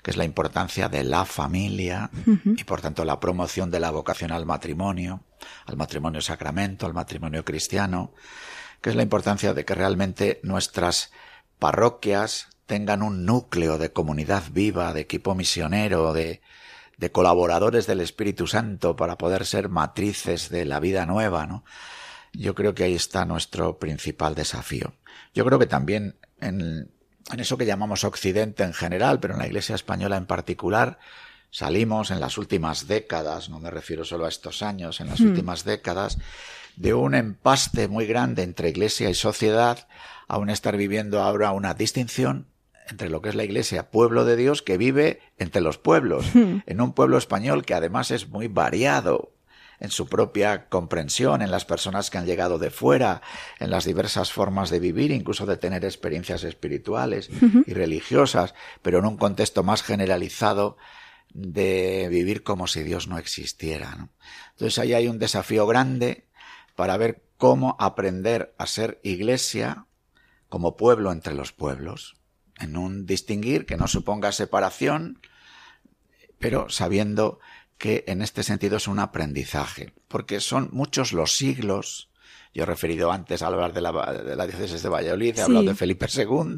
[0.03, 2.11] que es la importancia de la familia
[2.45, 5.23] y por tanto la promoción de la vocación al matrimonio,
[5.65, 8.13] al matrimonio sacramento, al matrimonio cristiano,
[8.79, 11.11] que es la importancia de que realmente nuestras
[11.57, 16.41] parroquias tengan un núcleo de comunidad viva, de equipo misionero, de,
[16.97, 21.63] de colaboradores del Espíritu Santo para poder ser matrices de la vida nueva, ¿no?
[22.33, 24.93] Yo creo que ahí está nuestro principal desafío.
[25.33, 26.91] Yo creo que también en,
[27.31, 30.99] en eso que llamamos Occidente en general, pero en la Iglesia española en particular,
[31.49, 35.29] salimos en las últimas décadas, no me refiero solo a estos años, en las hmm.
[35.29, 36.17] últimas décadas,
[36.75, 39.87] de un empaste muy grande entre Iglesia y sociedad,
[40.27, 42.47] aún estar viviendo ahora una distinción
[42.87, 46.59] entre lo que es la Iglesia, pueblo de Dios que vive entre los pueblos, hmm.
[46.65, 49.33] en un pueblo español que además es muy variado
[49.79, 53.21] en su propia comprensión, en las personas que han llegado de fuera,
[53.59, 57.29] en las diversas formas de vivir, incluso de tener experiencias espirituales
[57.65, 60.77] y religiosas, pero en un contexto más generalizado
[61.33, 64.09] de vivir como si Dios no existiera.
[64.51, 66.29] Entonces ahí hay un desafío grande
[66.77, 69.87] para ver cómo aprender a ser iglesia
[70.47, 72.15] como pueblo entre los pueblos
[72.59, 75.19] en un distinguir que no suponga separación,
[76.39, 77.39] pero sabiendo
[77.77, 82.09] que en este sentido es un aprendizaje, porque son muchos los siglos.
[82.53, 85.65] Yo he referido antes a hablar de la, de la diócesis de Valladolid, he hablado
[85.65, 86.55] de Felipe II,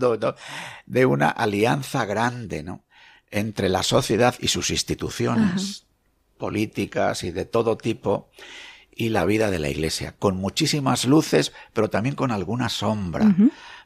[0.86, 2.86] de una alianza grande, ¿no?
[3.32, 5.86] Entre la sociedad y sus instituciones
[6.38, 8.30] políticas y de todo tipo
[8.96, 13.36] y la vida de la iglesia, con muchísimas luces, pero también con alguna sombra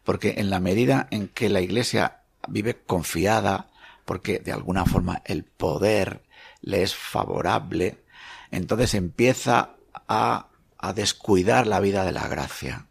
[0.04, 3.70] porque en la medida en que la Iglesia vive confiada,
[4.06, 6.24] porque de alguna forma el poder
[6.62, 8.04] le es favorable,
[8.52, 9.76] entonces empieza
[10.08, 12.88] a, a descuidar la vida de la gracia,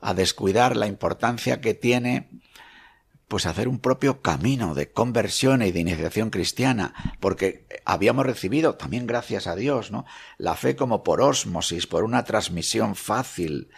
[0.00, 2.28] a descuidar la importancia que tiene
[3.28, 9.06] pues hacer un propio camino de conversión y de iniciación cristiana, porque habíamos recibido, también
[9.06, 10.04] gracias a Dios, ¿no?
[10.38, 13.70] La fe como por ósmosis, por una transmisión fácil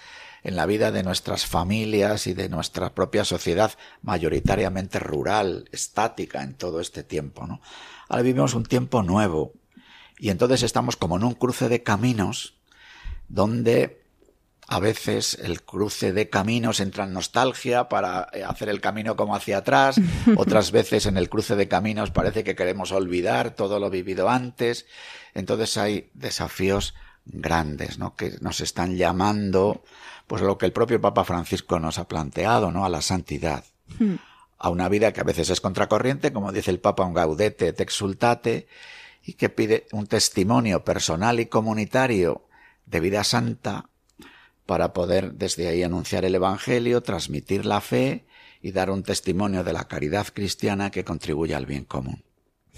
[0.47, 6.55] en la vida de nuestras familias y de nuestra propia sociedad mayoritariamente rural, estática en
[6.55, 7.61] todo este tiempo, ¿no?
[8.09, 9.55] Ahora vivimos un tiempo nuevo
[10.21, 12.55] y entonces estamos como en un cruce de caminos
[13.29, 14.05] donde
[14.69, 19.35] a veces el cruce de caminos entra en nostalgia para eh, hacer el camino como
[19.35, 20.01] hacia atrás,
[20.37, 24.87] otras veces en el cruce de caminos parece que queremos olvidar todo lo vivido antes.
[25.35, 26.95] Entonces hay desafíos
[27.27, 28.15] grandes, ¿no?
[28.15, 29.83] Que nos están llamando
[30.27, 32.85] pues lo que el propio Papa Francisco nos ha planteado, ¿no?
[32.85, 33.65] A la santidad.
[33.99, 34.17] Hmm.
[34.59, 37.81] A una vida que a veces es contracorriente, como dice el Papa, un gaudete et
[37.81, 38.67] exultate,
[39.23, 42.47] y que pide un testimonio personal y comunitario
[42.87, 43.89] de vida santa
[44.65, 48.25] para poder desde ahí anunciar el Evangelio, transmitir la fe
[48.63, 52.26] y dar un testimonio de la caridad cristiana que contribuye al bien común.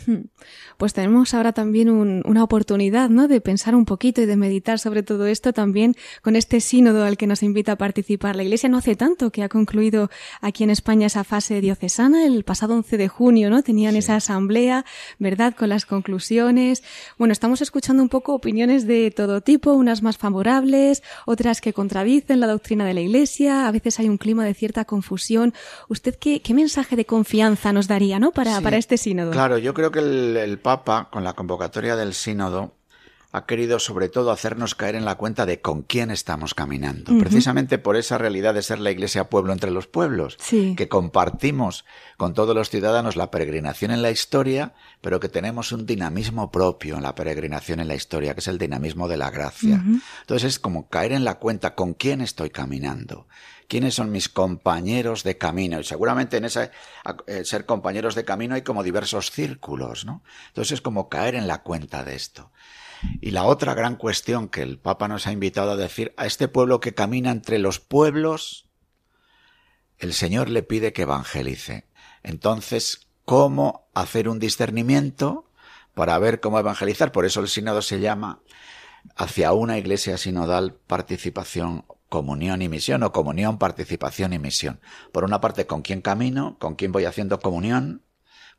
[0.06, 0.28] Hmm.
[0.76, 3.28] Pues tenemos ahora también una oportunidad, ¿no?
[3.28, 7.16] De pensar un poquito y de meditar sobre todo esto también con este sínodo al
[7.16, 8.37] que nos invita a participar.
[8.37, 12.24] La Iglesia no hace tanto que ha concluido aquí en España esa fase diocesana.
[12.24, 13.62] El pasado 11 de junio, ¿no?
[13.62, 14.84] Tenían esa asamblea,
[15.18, 15.54] ¿verdad?
[15.56, 16.82] Con las conclusiones.
[17.18, 22.40] Bueno, estamos escuchando un poco opiniones de todo tipo, unas más favorables, otras que contradicen
[22.40, 23.66] la doctrina de la Iglesia.
[23.66, 25.54] A veces hay un clima de cierta confusión.
[25.88, 28.32] ¿Usted qué, mensaje de confianza nos daría, ¿no?
[28.32, 29.30] Para, para este sínodo.
[29.30, 32.74] Claro, yo creo que el, Papa, con la convocatoria del sínodo,
[33.31, 37.77] ha querido sobre todo hacernos caer en la cuenta de con quién estamos caminando, precisamente
[37.77, 41.85] por esa realidad de ser la Iglesia pueblo entre los pueblos, que compartimos
[42.16, 44.72] con todos los ciudadanos la peregrinación en la historia,
[45.03, 48.57] pero que tenemos un dinamismo propio en la peregrinación en la historia, que es el
[48.57, 49.85] dinamismo de la gracia.
[50.22, 53.27] Entonces es como caer en la cuenta con quién estoy caminando
[53.68, 55.78] quiénes son mis compañeros de camino.
[55.78, 56.70] Y seguramente en ese
[57.26, 60.24] eh, ser compañeros de camino hay como diversos círculos, ¿no?
[60.48, 62.50] Entonces es como caer en la cuenta de esto.
[63.20, 66.48] Y la otra gran cuestión que el Papa nos ha invitado a decir, a este
[66.48, 68.68] pueblo que camina entre los pueblos,
[69.98, 71.87] el Señor le pide que evangelice.
[72.22, 75.50] Entonces, ¿cómo hacer un discernimiento
[75.94, 77.12] para ver cómo evangelizar?
[77.12, 78.40] Por eso el sínodo se llama
[79.14, 84.80] hacia una iglesia sinodal, participación, comunión y misión, o comunión, participación y misión.
[85.12, 88.02] Por una parte, con quién camino, con quién voy haciendo comunión,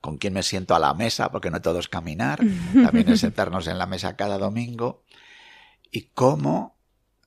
[0.02, 2.40] con quién me siento a la mesa, porque no todo es caminar,
[2.84, 5.04] también es sentarnos en la mesa cada domingo,
[5.92, 6.78] y cómo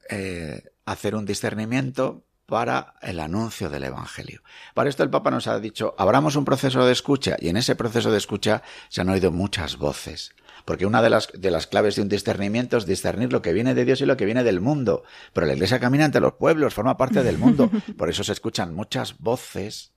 [0.08, 4.42] eh, hacer un discernimiento para el anuncio del Evangelio.
[4.74, 7.76] Para esto el Papa nos ha dicho, abramos un proceso de escucha, y en ese
[7.76, 10.34] proceso de escucha se han oído muchas voces.
[10.64, 13.74] Porque una de las, de las claves de un discernimiento es discernir lo que viene
[13.74, 15.02] de Dios y lo que viene del mundo.
[15.32, 17.70] Pero la iglesia camina entre los pueblos, forma parte del mundo.
[17.98, 19.92] Por eso se escuchan muchas voces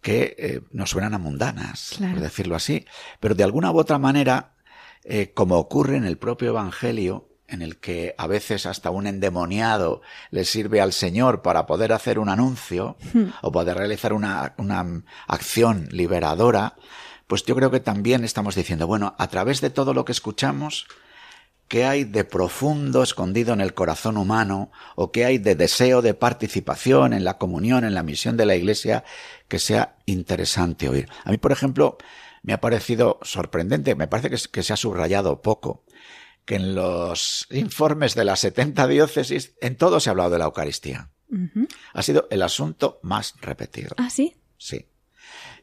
[0.00, 2.84] que eh, nos suenan a mundanas, por decirlo así.
[3.20, 4.54] Pero de alguna u otra manera,
[5.04, 10.00] eh, como ocurre en el propio Evangelio, en el que a veces hasta un endemoniado
[10.30, 13.24] le sirve al Señor para poder hacer un anuncio hmm.
[13.42, 14.84] o poder realizar una, una
[15.28, 16.76] acción liberadora,
[17.32, 20.86] pues yo creo que también estamos diciendo, bueno, a través de todo lo que escuchamos,
[21.66, 26.12] ¿qué hay de profundo escondido en el corazón humano o qué hay de deseo de
[26.12, 29.04] participación en la comunión, en la misión de la Iglesia
[29.48, 31.08] que sea interesante oír?
[31.24, 31.96] A mí, por ejemplo,
[32.42, 35.86] me ha parecido sorprendente, me parece que, se ha subrayado poco,
[36.44, 40.44] que en los informes de las 70 diócesis, en todo se ha hablado de la
[40.44, 41.08] Eucaristía.
[41.94, 43.94] Ha sido el asunto más repetido.
[43.96, 44.36] ¿Ah, sí?
[44.58, 44.84] Sí.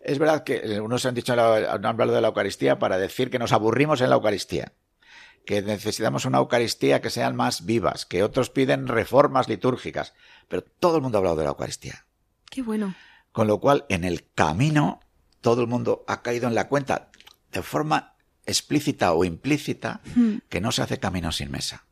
[0.01, 3.51] Es verdad que unos han dicho, han hablado de la Eucaristía para decir que nos
[3.51, 4.73] aburrimos en la Eucaristía,
[5.45, 10.13] que necesitamos una Eucaristía que sean más vivas, que otros piden reformas litúrgicas,
[10.47, 12.05] pero todo el mundo ha hablado de la Eucaristía.
[12.49, 12.95] Qué bueno.
[13.31, 15.01] Con lo cual, en el camino,
[15.41, 17.09] todo el mundo ha caído en la cuenta,
[17.51, 20.37] de forma explícita o implícita, hmm.
[20.49, 21.85] que no se hace camino sin mesa.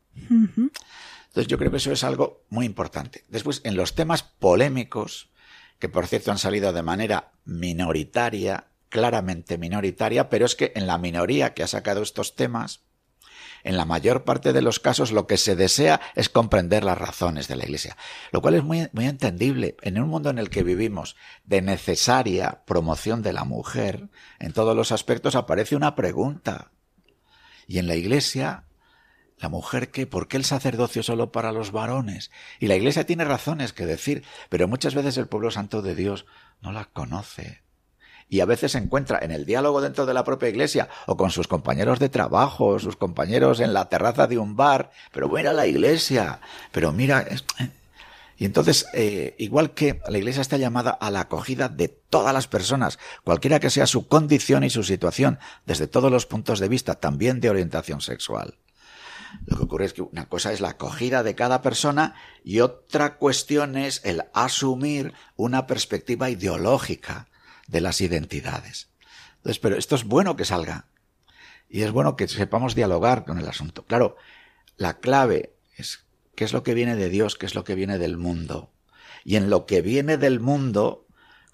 [1.28, 3.24] Entonces yo creo que eso es algo muy importante.
[3.28, 5.30] Después, en los temas polémicos,
[5.78, 10.98] que por cierto han salido de manera minoritaria, claramente minoritaria, pero es que en la
[10.98, 12.82] minoría que ha sacado estos temas,
[13.64, 17.48] en la mayor parte de los casos lo que se desea es comprender las razones
[17.48, 17.96] de la Iglesia,
[18.30, 19.76] lo cual es muy, muy entendible.
[19.82, 24.76] En un mundo en el que vivimos de necesaria promoción de la mujer, en todos
[24.76, 26.70] los aspectos aparece una pregunta.
[27.66, 28.64] Y en la Iglesia
[29.38, 32.30] la mujer que, ¿por qué el sacerdocio solo para los varones?
[32.58, 36.26] Y la Iglesia tiene razones que decir, pero muchas veces el pueblo santo de Dios
[36.60, 37.62] no la conoce.
[38.28, 41.30] Y a veces se encuentra en el diálogo dentro de la propia iglesia o con
[41.30, 45.66] sus compañeros de trabajo, sus compañeros en la terraza de un bar, pero mira la
[45.66, 47.22] iglesia, pero mira...
[47.22, 47.70] Eh.
[48.40, 52.46] Y entonces, eh, igual que la iglesia está llamada a la acogida de todas las
[52.46, 56.94] personas, cualquiera que sea su condición y su situación, desde todos los puntos de vista,
[56.94, 58.54] también de orientación sexual.
[59.46, 62.14] Lo que ocurre es que una cosa es la acogida de cada persona
[62.44, 67.28] y otra cuestión es el asumir una perspectiva ideológica
[67.66, 68.88] de las identidades.
[69.36, 70.86] Entonces, pero esto es bueno que salga.
[71.68, 73.84] Y es bueno que sepamos dialogar con el asunto.
[73.84, 74.16] Claro,
[74.76, 77.98] la clave es qué es lo que viene de Dios, qué es lo que viene
[77.98, 78.72] del mundo.
[79.24, 81.06] Y en lo que viene del mundo,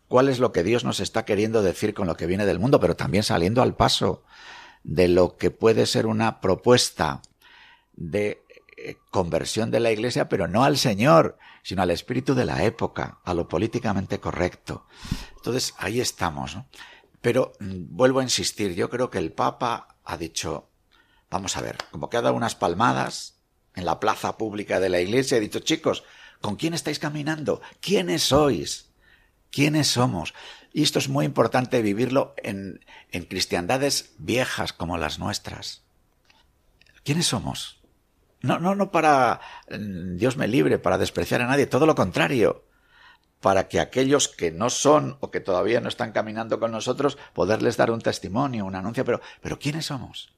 [0.07, 2.79] cuál es lo que Dios nos está queriendo decir con lo que viene del mundo,
[2.79, 4.23] pero también saliendo al paso
[4.85, 7.23] de lo que puede ser una propuesta
[7.97, 8.45] de
[8.77, 13.21] eh, conversión de la Iglesia, pero no al Señor, sino al espíritu de la época,
[13.25, 14.87] a lo políticamente correcto.
[15.37, 16.59] Entonces, ahí estamos.
[17.21, 20.69] Pero mm, vuelvo a insistir, yo creo que el Papa ha dicho,
[21.31, 23.37] vamos a ver, como que ha dado unas palmadas
[23.75, 26.05] en la plaza pública de la Iglesia, ha dicho, chicos,
[26.41, 27.63] ¿con quién estáis caminando?
[27.81, 28.91] ¿Quiénes sois?
[29.51, 30.35] ¿Quiénes somos?
[30.73, 35.83] Y esto es muy importante vivirlo en, en cristiandades viejas como las nuestras.
[37.05, 37.84] ¿Quiénes somos?
[38.45, 39.41] No, no, no para,
[39.71, 42.65] mm, Dios me libre, para despreciar a nadie, todo lo contrario
[43.41, 47.77] para que aquellos que no son o que todavía no están caminando con nosotros, poderles
[47.77, 50.35] dar un testimonio, un anuncio, pero, pero ¿quiénes somos?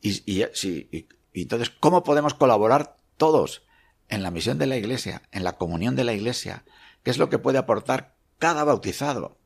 [0.00, 3.62] Y, y, y, y entonces, ¿cómo podemos colaborar todos
[4.08, 6.64] en la misión de la Iglesia, en la comunión de la Iglesia?
[7.04, 9.38] ¿Qué es lo que puede aportar cada bautizado?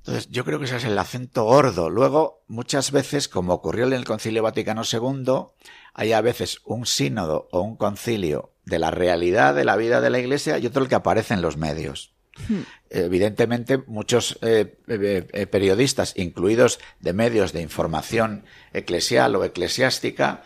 [0.00, 1.90] Entonces, yo creo que ese es el acento gordo.
[1.90, 5.52] Luego, muchas veces, como ocurrió en el Concilio Vaticano II,
[5.92, 10.10] hay a veces un sínodo o un concilio de la realidad de la vida de
[10.10, 12.14] la Iglesia y otro el que aparece en los medios.
[12.48, 12.60] Hmm.
[12.88, 20.44] Evidentemente, muchos eh, eh, eh, periodistas, incluidos de medios de información eclesial o eclesiástica,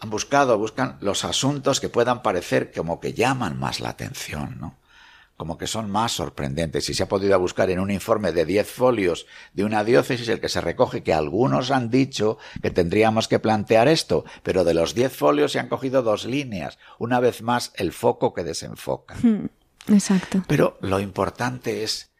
[0.00, 4.81] han buscado, buscan los asuntos que puedan parecer como que llaman más la atención, ¿no?
[5.42, 6.88] Como que son más sorprendentes.
[6.88, 10.38] Y se ha podido buscar en un informe de 10 folios de una diócesis el
[10.38, 14.94] que se recoge que algunos han dicho que tendríamos que plantear esto, pero de los
[14.94, 16.78] 10 folios se han cogido dos líneas.
[17.00, 19.16] Una vez más, el foco que desenfoca.
[19.20, 19.46] Hmm,
[19.88, 20.44] exacto.
[20.46, 22.12] Pero lo importante es,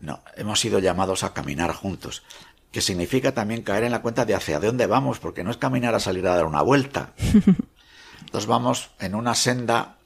[0.00, 2.22] no, hemos sido llamados a caminar juntos
[2.70, 5.94] que significa también caer en la cuenta de hacia dónde vamos, porque no es caminar
[5.94, 7.12] a salir a dar una vuelta.
[8.20, 9.98] Entonces vamos en una senda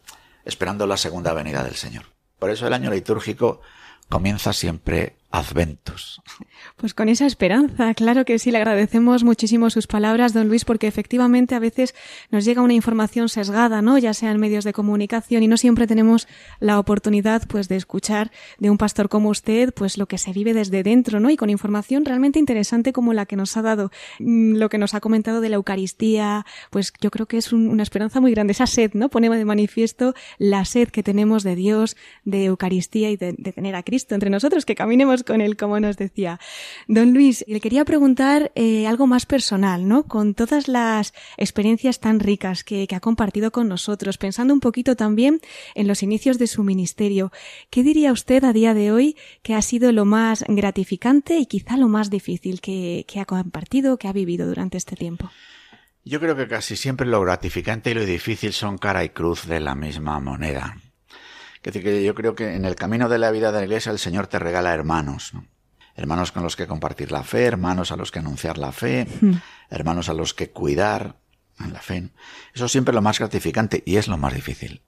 [0.44, 2.15] esperando la segunda venida del Señor.
[2.38, 3.60] Por eso el año litúrgico
[4.08, 6.22] comienza siempre Adventus.
[6.76, 10.86] Pues con esa esperanza, claro que sí, le agradecemos muchísimo sus palabras, don Luis, porque
[10.86, 11.94] efectivamente a veces
[12.30, 13.98] nos llega una información sesgada, ¿no?
[13.98, 16.26] Ya sea en medios de comunicación y no siempre tenemos
[16.58, 20.54] la oportunidad, pues, de escuchar de un pastor como usted, pues, lo que se vive
[20.54, 21.28] desde dentro, ¿no?
[21.28, 24.94] Y con información realmente interesante como la que nos ha dado, mm, lo que nos
[24.94, 28.66] ha comentado de la Eucaristía, pues yo creo que es una esperanza muy grande, esa
[28.66, 29.10] sed, ¿no?
[29.10, 33.82] Pone de manifiesto la sed que tenemos de Dios, de Eucaristía y de tener a
[33.82, 36.40] Cristo entre nosotros, que caminemos con él, como nos decía.
[36.88, 40.04] Don Luis, le quería preguntar eh, algo más personal, ¿no?
[40.04, 45.40] Con todas las experiencias tan ricas que, ha compartido con nosotros, pensando un poquito también
[45.74, 47.30] en los inicios de su ministerio,
[47.68, 51.76] ¿qué diría usted a día de hoy que ha sido lo más gratificante y quizá
[51.76, 55.30] lo más difícil que, que ha compartido, que ha vivido durante este tiempo?
[56.04, 59.58] Yo creo que casi siempre lo gratificante y lo difícil son cara y cruz de
[59.58, 60.76] la misma moneda.
[61.66, 63.90] Es decir, que yo creo que en el camino de la vida de la iglesia
[63.90, 65.32] el Señor te regala hermanos,
[65.96, 69.32] hermanos con los que compartir la fe, hermanos a los que anunciar la fe, hmm.
[69.70, 71.16] hermanos a los que cuidar
[71.58, 72.10] en la fe.
[72.54, 74.82] Eso es siempre lo más gratificante y es lo más difícil.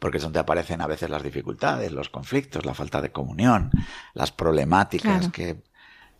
[0.00, 3.70] Porque es donde aparecen a veces las dificultades, los conflictos, la falta de comunión,
[4.14, 5.62] las problemáticas que,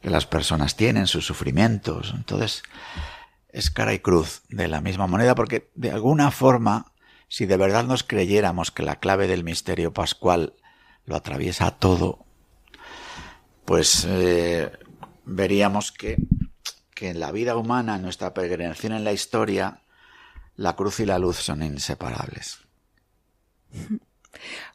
[0.01, 2.15] que las personas tienen, sus sufrimientos.
[2.15, 2.63] Entonces,
[3.49, 6.93] es cara y cruz de la misma moneda porque de alguna forma
[7.35, 10.53] si de verdad nos creyéramos que la clave del misterio pascual
[11.05, 12.25] lo atraviesa todo,
[13.65, 14.71] pues eh,
[15.25, 16.17] veríamos que,
[16.95, 19.81] que en la vida humana, en nuestra peregrinación en la historia,
[20.55, 22.61] la cruz y la luz son inseparables.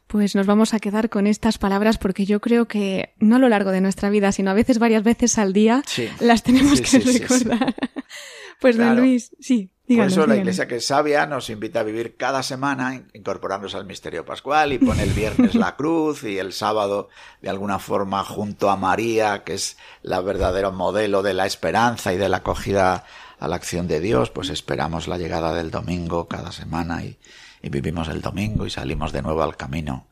[0.06, 3.48] Pues nos vamos a quedar con estas palabras porque yo creo que no a lo
[3.48, 5.82] largo de nuestra vida, sino a veces varias veces al día,
[6.20, 7.74] las tenemos que recordar.
[8.60, 9.70] pues don Luis, sí.
[9.96, 13.86] Por eso la Iglesia que es sabia nos invita a vivir cada semana incorporándose al
[13.86, 17.08] misterio pascual y pone el viernes la cruz y el sábado
[17.42, 22.18] de alguna forma junto a María, que es la verdadero modelo de la esperanza y
[22.18, 23.04] de la acogida
[23.38, 27.18] a la acción de Dios, pues esperamos la llegada del domingo cada semana y,
[27.62, 30.06] y vivimos el domingo y salimos de nuevo al camino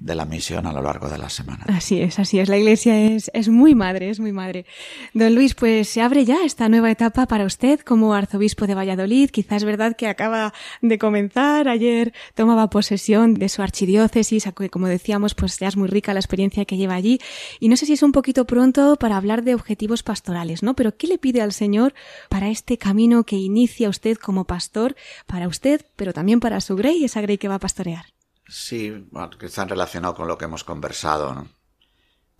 [0.00, 1.64] de la misión a lo largo de la semana.
[1.68, 2.48] Así es, así es.
[2.48, 4.64] La Iglesia es, es muy madre, es muy madre.
[5.12, 9.30] Don Luis, pues se abre ya esta nueva etapa para usted como arzobispo de Valladolid.
[9.30, 11.68] Quizás verdad que acaba de comenzar.
[11.68, 16.64] Ayer tomaba posesión de su archidiócesis, como decíamos, pues ya es muy rica la experiencia
[16.64, 17.20] que lleva allí.
[17.60, 20.74] Y no sé si es un poquito pronto para hablar de objetivos pastorales, ¿no?
[20.74, 21.92] Pero ¿qué le pide al Señor
[22.30, 24.96] para este camino que inicia usted como pastor,
[25.26, 28.06] para usted, pero también para su grey, esa grey que va a pastorear?
[28.50, 29.06] Sí,
[29.38, 31.32] que están relacionados con lo que hemos conversado.
[31.32, 31.46] ¿no?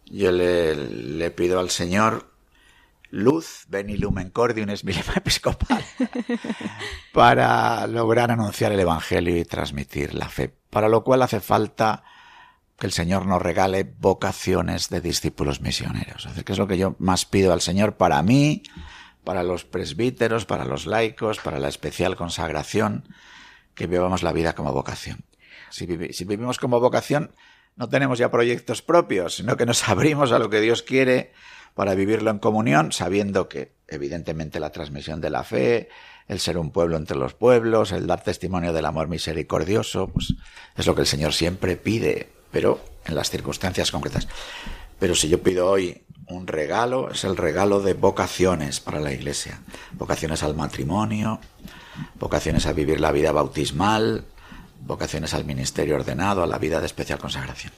[0.06, 2.32] Yo le, le, pido al Señor
[3.10, 5.84] luz, lumen cordium es mi lema episcopal,
[7.12, 12.02] para lograr anunciar el Evangelio y transmitir la fe, para lo cual hace falta
[12.76, 16.24] que el Señor nos regale vocaciones de discípulos misioneros.
[16.24, 18.64] Es decir, que es lo que yo más pido al Señor para mí,
[19.22, 23.04] para los presbíteros, para los laicos, para la especial consagración,
[23.74, 25.24] que vivamos la vida como vocación.
[25.70, 27.32] Si, vivimos como vocación,
[27.76, 31.32] no tenemos ya proyectos propios, sino que nos abrimos a lo que Dios quiere
[31.74, 35.88] para vivirlo en comunión, sabiendo que, evidentemente, la transmisión de la fe,
[36.28, 40.34] el ser un pueblo entre los pueblos, el dar testimonio del amor misericordioso, pues
[40.76, 44.28] es lo que el Señor siempre pide pero en las circunstancias concretas.
[44.98, 49.60] Pero si yo pido hoy un regalo, es el regalo de vocaciones para la Iglesia.
[49.92, 51.40] Vocaciones al matrimonio,
[52.18, 54.24] vocaciones a vivir la vida bautismal,
[54.80, 57.72] vocaciones al ministerio ordenado, a la vida de especial consagración.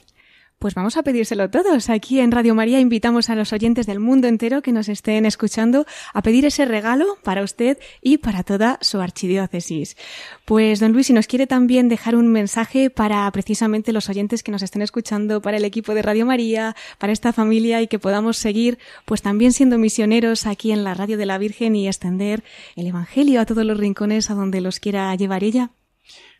[0.63, 1.89] Pues vamos a pedírselo todos.
[1.89, 5.85] Aquí en Radio María invitamos a los oyentes del mundo entero que nos estén escuchando
[6.13, 9.97] a pedir ese regalo para usted y para toda su archidiócesis.
[10.45, 14.53] Pues don Luis, si nos quiere también dejar un mensaje para precisamente los oyentes que
[14.53, 18.37] nos estén escuchando, para el equipo de Radio María, para esta familia y que podamos
[18.37, 22.41] seguir pues también siendo misioneros aquí en la Radio de la Virgen y extender
[22.77, 25.71] el Evangelio a todos los rincones a donde los quiera llevar ella.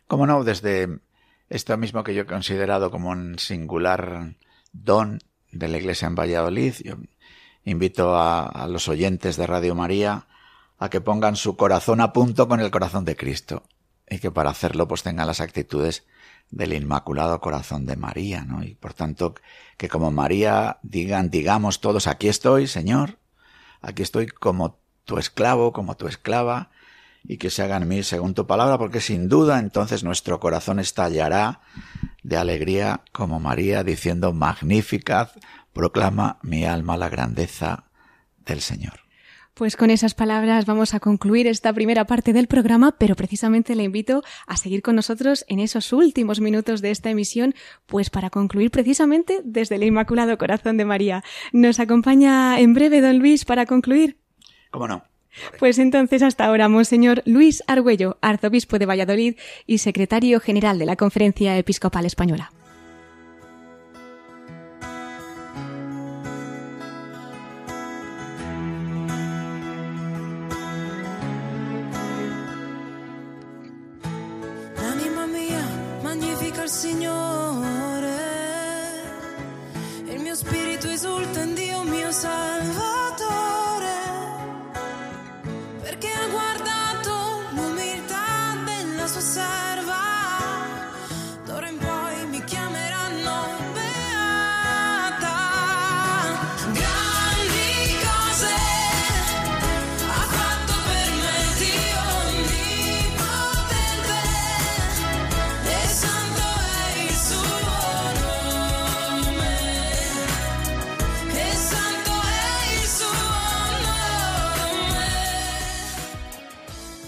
[0.06, 1.00] Cómo no, desde
[1.48, 4.34] esto mismo que yo he considerado como un singular
[4.72, 6.74] don de la Iglesia en Valladolid.
[6.84, 6.96] Yo
[7.64, 10.26] invito a, los oyentes de Radio María
[10.78, 13.62] a que pongan su corazón a punto con el corazón de Cristo
[14.08, 16.04] y que para hacerlo pues tengan las actitudes
[16.50, 18.62] del Inmaculado Corazón de María, ¿no?
[18.62, 19.34] Y por tanto
[19.78, 23.18] que como María digan, digamos todos, aquí estoy, Señor,
[23.80, 26.70] aquí estoy como tu esclavo, como tu esclava,
[27.26, 31.60] y que se hagan mí según tu palabra, porque sin duda entonces nuestro corazón estallará
[32.22, 35.30] de alegría como María diciendo Magnificat,
[35.72, 37.84] proclama mi alma la grandeza
[38.44, 39.00] del Señor.
[39.54, 43.84] Pues con esas palabras vamos a concluir esta primera parte del programa, pero precisamente le
[43.84, 47.54] invito a seguir con nosotros en esos últimos minutos de esta emisión,
[47.86, 51.22] pues para concluir precisamente desde el Inmaculado Corazón de María.
[51.52, 54.18] Nos acompaña en breve don Luis para concluir.
[54.72, 55.04] ¿Cómo no?
[55.58, 60.96] Pues entonces hasta ahora, Monseñor Luis Argüello, arzobispo de Valladolid y secretario general de la
[60.96, 62.52] Conferencia Episcopal Española.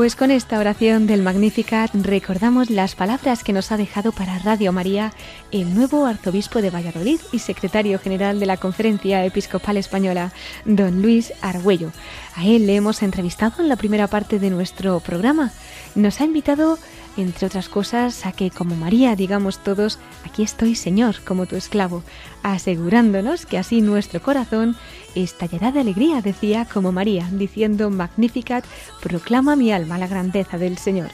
[0.00, 4.72] Pues con esta oración del Magnificat recordamos las palabras que nos ha dejado para Radio
[4.72, 5.12] María
[5.52, 10.32] el nuevo arzobispo de Valladolid y secretario general de la Conferencia Episcopal Española,
[10.64, 11.92] don Luis Argüello.
[12.34, 15.52] A él le hemos entrevistado en la primera parte de nuestro programa.
[15.94, 16.78] Nos ha invitado,
[17.20, 22.02] entre otras cosas, a que como María digamos todos, aquí estoy Señor, como tu esclavo,
[22.42, 24.76] asegurándonos que así nuestro corazón
[25.14, 28.64] estallará de alegría, decía como María, diciendo Magnificat,
[29.02, 31.10] proclama mi alma la grandeza del Señor.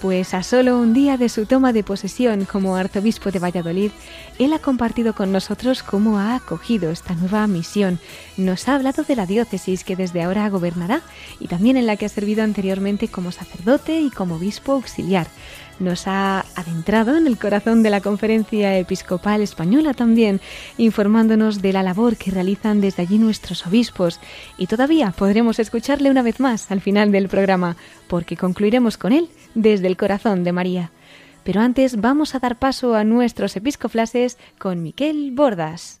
[0.00, 3.90] Pues a solo un día de su toma de posesión como arzobispo de Valladolid,
[4.38, 7.98] él ha compartido con nosotros cómo ha acogido esta nueva misión.
[8.36, 11.02] Nos ha hablado de la diócesis que desde ahora gobernará
[11.40, 15.26] y también en la que ha servido anteriormente como sacerdote y como obispo auxiliar.
[15.78, 20.40] Nos ha adentrado en el corazón de la Conferencia Episcopal Española también,
[20.76, 24.18] informándonos de la labor que realizan desde allí nuestros obispos.
[24.56, 27.76] Y todavía podremos escucharle una vez más al final del programa,
[28.08, 30.90] porque concluiremos con él desde el corazón de María.
[31.44, 36.00] Pero antes vamos a dar paso a nuestros episcoflases con Miquel Bordas.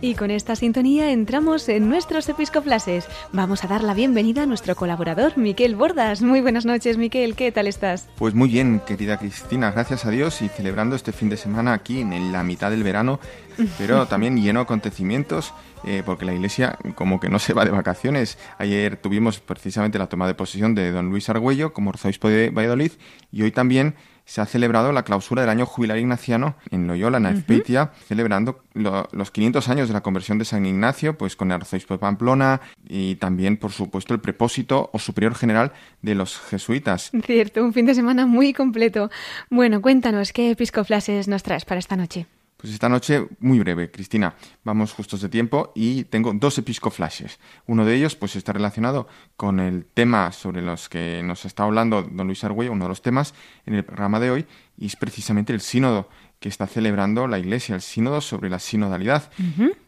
[0.00, 3.08] Y con esta sintonía entramos en nuestros episcoplases.
[3.32, 6.22] Vamos a dar la bienvenida a nuestro colaborador, Miquel Bordas.
[6.22, 7.34] Muy buenas noches, Miquel.
[7.34, 8.08] ¿Qué tal estás?
[8.16, 12.02] Pues muy bien, querida Cristina, gracias a Dios y celebrando este fin de semana aquí
[12.02, 13.18] en la mitad del verano,
[13.78, 15.52] pero también lleno de acontecimientos,
[15.84, 18.38] eh, porque la iglesia como que no se va de vacaciones.
[18.58, 22.92] Ayer tuvimos precisamente la toma de posesión de don Luis Argüello como arzobispo de Valladolid
[23.32, 23.96] y hoy también
[24.26, 29.08] se ha celebrado la clausura del año jubilar ignaciano en Loyola, en Azpeitia, celebrando lo-
[29.12, 32.60] los 500 años de la conversión de San Ignacio, pues con el arzobispo de Pamplona
[32.88, 35.72] y también, por supuesto, el prepósito o superior general
[36.02, 37.10] de los jesuitas.
[37.24, 39.10] Cierto, un fin de semana muy completo.
[39.48, 42.26] Bueno, cuéntanos, ¿qué episcoplases nos traes para esta noche?
[42.56, 44.34] Pues esta noche, muy breve, Cristina,
[44.64, 47.38] vamos justos de tiempo y tengo dos episcoflashes.
[47.66, 52.02] Uno de ellos pues está relacionado con el tema sobre los que nos está hablando
[52.02, 53.34] don Luis Argüello, uno de los temas
[53.66, 54.46] en el programa de hoy,
[54.78, 56.08] y es precisamente el sínodo
[56.40, 59.30] que está celebrando la Iglesia, el sínodo sobre la sinodalidad.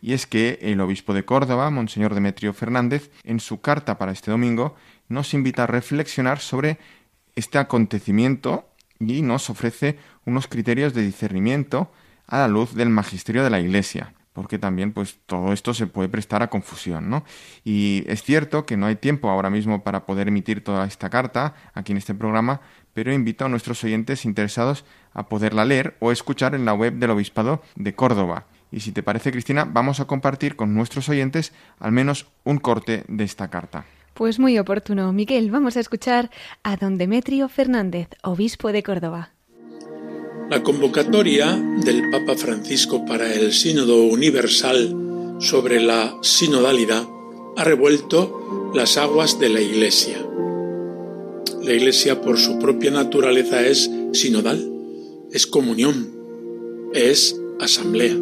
[0.02, 4.30] Y es que el obispo de Córdoba, Monseñor Demetrio Fernández, en su carta para este
[4.30, 4.76] domingo,
[5.08, 6.78] nos invita a reflexionar sobre
[7.34, 8.68] este acontecimiento
[9.00, 11.90] y nos ofrece unos criterios de discernimiento
[12.28, 16.08] a la luz del magisterio de la Iglesia, porque también pues todo esto se puede
[16.08, 17.24] prestar a confusión, ¿no?
[17.64, 21.54] Y es cierto que no hay tiempo ahora mismo para poder emitir toda esta carta
[21.74, 22.60] aquí en este programa,
[22.94, 27.10] pero invito a nuestros oyentes interesados a poderla leer o escuchar en la web del
[27.10, 28.46] Obispado de Córdoba.
[28.70, 33.04] Y si te parece, Cristina, vamos a compartir con nuestros oyentes al menos un corte
[33.08, 33.86] de esta carta.
[34.14, 35.50] Pues muy oportuno, Miquel.
[35.50, 36.30] Vamos a escuchar
[36.62, 39.30] a don Demetrio Fernández, obispo de Córdoba.
[40.50, 47.06] La convocatoria del Papa Francisco para el Sínodo Universal sobre la sinodalidad
[47.54, 50.16] ha revuelto las aguas de la Iglesia.
[51.62, 54.72] La Iglesia por su propia naturaleza es sinodal,
[55.30, 56.14] es comunión,
[56.94, 58.16] es asamblea.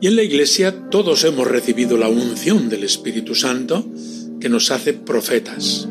[0.00, 3.86] Y en la Iglesia todos hemos recibido la unción del Espíritu Santo
[4.40, 5.88] que nos hace profetas.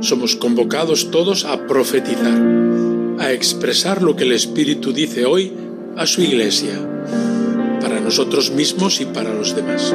[0.00, 2.71] Somos convocados todos a profetizar
[3.18, 5.52] a expresar lo que el Espíritu dice hoy
[5.96, 6.72] a su iglesia,
[7.80, 9.94] para nosotros mismos y para los demás.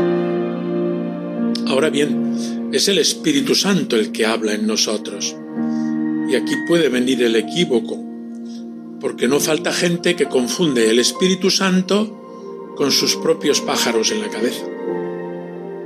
[1.67, 5.35] Ahora bien, es el Espíritu Santo el que habla en nosotros.
[6.29, 7.97] Y aquí puede venir el equívoco,
[8.99, 14.29] porque no falta gente que confunde el Espíritu Santo con sus propios pájaros en la
[14.29, 14.65] cabeza.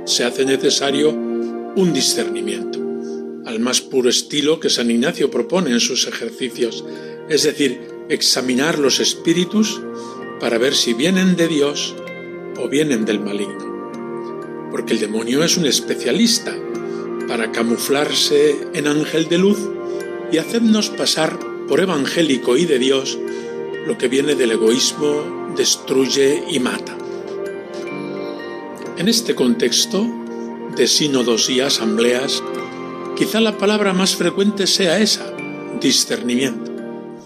[0.04, 2.80] Se hace necesario un discernimiento,
[3.46, 6.84] al más puro estilo que San Ignacio propone en sus ejercicios
[7.28, 9.80] es decir, examinar los espíritus
[10.40, 11.94] para ver si vienen de Dios
[12.58, 14.70] o vienen del maligno.
[14.70, 16.54] Porque el demonio es un especialista
[17.28, 19.58] para camuflarse en ángel de luz
[20.30, 21.38] y hacernos pasar
[21.68, 23.18] por evangélico y de Dios
[23.86, 26.96] lo que viene del egoísmo, destruye y mata.
[28.96, 30.06] En este contexto
[30.76, 32.42] de sínodos y asambleas,
[33.24, 35.24] quizá la palabra más frecuente sea esa,
[35.80, 36.71] discernimiento.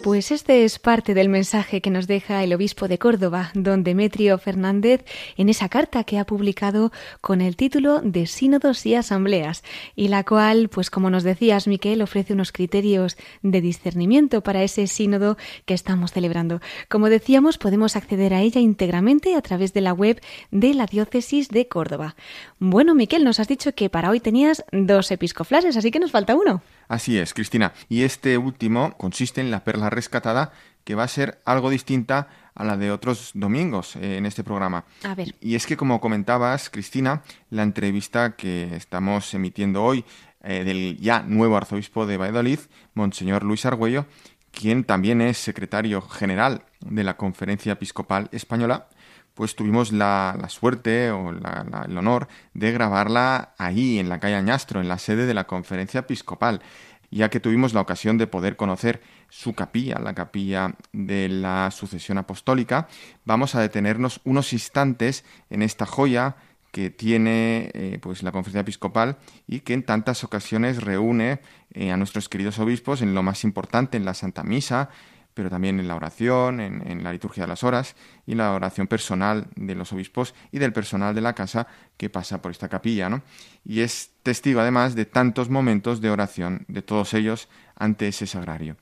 [0.07, 4.39] Pues este es parte del mensaje que nos deja el obispo de Córdoba, don Demetrio
[4.39, 5.05] Fernández,
[5.37, 9.65] en esa carta que ha publicado con el título de Sínodos y Asambleas,
[9.97, 14.87] y la cual, pues como nos decías, Miquel, ofrece unos criterios de discernimiento para ese
[14.87, 16.61] sínodo que estamos celebrando.
[16.89, 21.49] Como decíamos, podemos acceder a ella íntegramente a través de la web de la Diócesis
[21.49, 22.15] de Córdoba.
[22.61, 26.37] Bueno, Miquel, nos has dicho que para hoy tenías dos episcoflases, así que nos falta
[26.37, 26.63] uno.
[26.89, 27.73] Así es, Cristina.
[27.89, 30.53] Y este último consiste en la perla rescatada,
[30.85, 34.85] que va a ser algo distinta a la de otros domingos eh, en este programa.
[35.03, 35.35] A ver.
[35.41, 40.05] Y es que, como comentabas, Cristina, la entrevista que estamos emitiendo hoy
[40.43, 42.61] eh, del ya nuevo arzobispo de Valladolid,
[42.95, 44.07] Monseñor Luis Argüello,
[44.53, 48.89] quien también es secretario general de la Conferencia Episcopal Española,
[49.37, 54.81] pues tuvimos la, suerte o la- el honor de grabarla ahí, en la calle Añastro,
[54.81, 56.63] en la sede de la Conferencia Episcopal,
[57.11, 62.19] ya que tuvimos la ocasión de poder conocer su capilla, la capilla de la sucesión
[62.19, 62.89] apostólica.
[63.25, 66.37] Vamos a detenernos unos instantes en esta joya
[66.73, 71.41] que tiene eh, pues la conferencia episcopal y que en tantas ocasiones reúne
[71.73, 74.89] eh, a nuestros queridos obispos en lo más importante, en la Santa Misa,
[75.37, 77.95] pero también en la oración, en, en la liturgia de las horas
[78.27, 81.67] y la oración personal de los obispos y del personal de la casa
[81.99, 83.21] que pasa por esta capilla, ¿no?
[83.63, 88.77] Y es testigo además de tantos momentos de oración de todos ellos ante ese sagrario.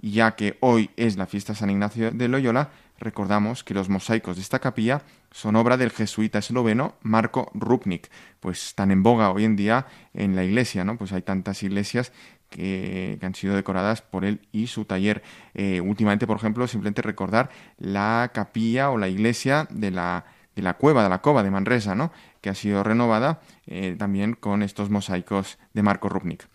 [0.00, 3.90] Y ya que hoy es la fiesta de San Ignacio de Loyola, recordamos que los
[3.90, 8.10] mosaicos de esta capilla son obra del jesuita esloveno Marco Rupnik,
[8.40, 10.96] pues están en boga hoy en día en la iglesia, ¿no?
[10.96, 12.12] Pues hay tantas iglesias
[12.50, 15.22] que, han sido decoradas por él y su taller.
[15.54, 20.24] Eh, últimamente, por ejemplo, simplemente recordar la capilla o la iglesia de la
[20.56, 22.10] de la cueva, de la cova de Manresa, ¿no?
[22.40, 26.48] que ha sido renovada eh, también con estos mosaicos de Marco Rubnik.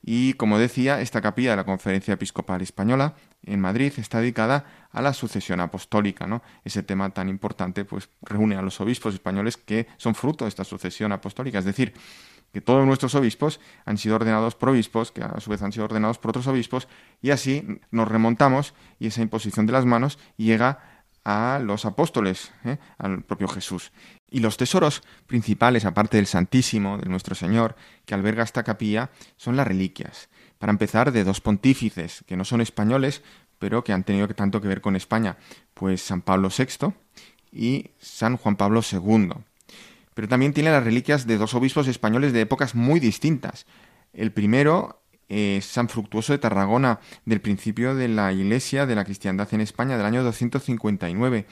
[0.00, 5.02] Y como decía, esta capilla de la Conferencia Episcopal Española en Madrid está dedicada a
[5.02, 6.40] la sucesión apostólica, ¿no?
[6.64, 10.64] Ese tema tan importante pues reúne a los obispos españoles que son fruto de esta
[10.64, 11.94] sucesión apostólica, es decir,
[12.52, 15.84] que todos nuestros obispos han sido ordenados por obispos, que a su vez han sido
[15.84, 16.88] ordenados por otros obispos,
[17.20, 22.78] y así nos remontamos y esa imposición de las manos llega a los apóstoles, ¿eh?
[22.96, 23.92] al propio Jesús.
[24.30, 27.76] Y los tesoros principales, aparte del Santísimo, de nuestro Señor,
[28.06, 30.30] que alberga esta capilla, son las reliquias.
[30.58, 33.22] Para empezar, de dos pontífices, que no son españoles,
[33.58, 35.36] pero que han tenido tanto que ver con España,
[35.74, 36.94] pues San Pablo VI
[37.52, 39.30] y San Juan Pablo II.
[40.18, 43.66] Pero también tiene las reliquias de dos obispos españoles de épocas muy distintas.
[44.12, 49.46] El primero eh, San Fructuoso de Tarragona, del principio de la Iglesia de la cristiandad
[49.52, 51.46] en España, del año 259,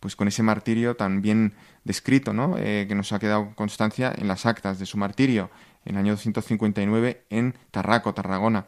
[0.00, 1.54] pues con ese martirio tan bien
[1.84, 2.56] descrito, ¿no?
[2.58, 5.48] Eh, que nos ha quedado constancia en las actas de su martirio,
[5.84, 8.66] en el año 259 en Tarraco, Tarragona.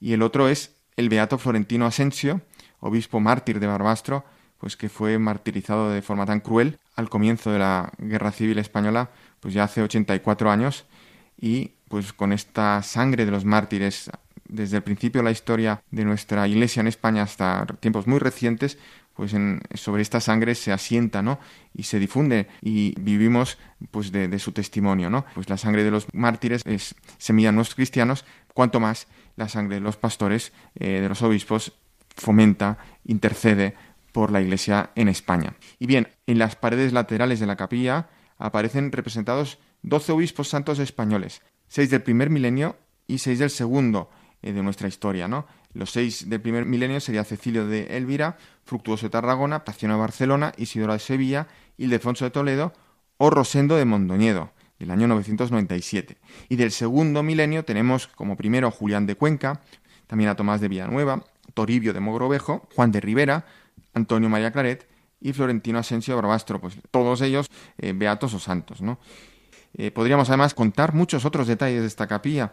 [0.00, 2.40] Y el otro es el Beato Florentino Asensio,
[2.80, 4.24] obispo mártir de Barbastro,
[4.60, 9.10] pues que fue martirizado de forma tan cruel al comienzo de la Guerra Civil Española,
[9.40, 10.84] pues ya hace 84 años,
[11.40, 14.10] y pues con esta sangre de los mártires
[14.46, 18.78] desde el principio de la historia de nuestra iglesia en España hasta tiempos muy recientes,
[19.14, 19.34] pues
[19.74, 21.38] sobre esta sangre se asienta, ¿no?
[21.74, 23.58] Y se difunde y vivimos
[23.90, 25.24] pues de, su testimonio, ¿no?
[25.34, 29.76] Pues la sangre de los mártires es semilla en los cristianos, cuanto más la sangre
[29.76, 31.72] de los pastores, eh, de los obispos,
[32.16, 33.74] fomenta, intercede
[34.12, 35.54] por la iglesia en España.
[35.78, 38.08] Y bien, en las paredes laterales de la capilla
[38.38, 44.10] aparecen representados doce obispos santos españoles, seis del primer milenio y seis del segundo
[44.42, 45.46] eh, de nuestra historia, ¿no?
[45.72, 50.52] Los seis del primer milenio sería Cecilio de Elvira, Fructuoso de Tarragona, Paciano de Barcelona,
[50.56, 51.46] Isidoro de Sevilla,
[51.76, 52.72] Ildefonso de Toledo
[53.18, 56.16] o Rosendo de Mondoñedo, del año 997.
[56.48, 59.60] Y del segundo milenio tenemos como primero a Julián de Cuenca,
[60.06, 63.44] también a Tomás de Villanueva, Toribio de Mogrovejo, Juan de Rivera,
[63.94, 64.88] Antonio María Claret
[65.20, 67.46] y Florentino Asensio Barbastro, pues todos ellos
[67.78, 68.98] eh, beatos o santos, ¿no?
[69.74, 72.52] Eh, podríamos además contar muchos otros detalles de esta capilla,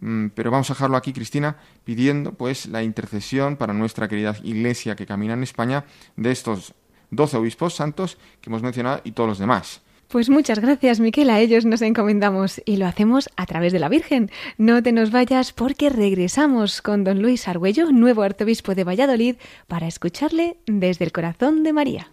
[0.00, 4.94] mm, pero vamos a dejarlo aquí, Cristina, pidiendo pues la intercesión para nuestra querida Iglesia
[4.94, 5.84] que camina en España
[6.16, 6.74] de estos
[7.10, 9.81] doce obispos santos que hemos mencionado y todos los demás.
[10.12, 11.30] Pues muchas gracias, Miquel.
[11.30, 14.30] A ellos nos encomendamos y lo hacemos a través de la Virgen.
[14.58, 19.36] No te nos vayas porque regresamos con don Luis Argüello, nuevo arzobispo de Valladolid,
[19.68, 22.08] para escucharle desde el corazón de María.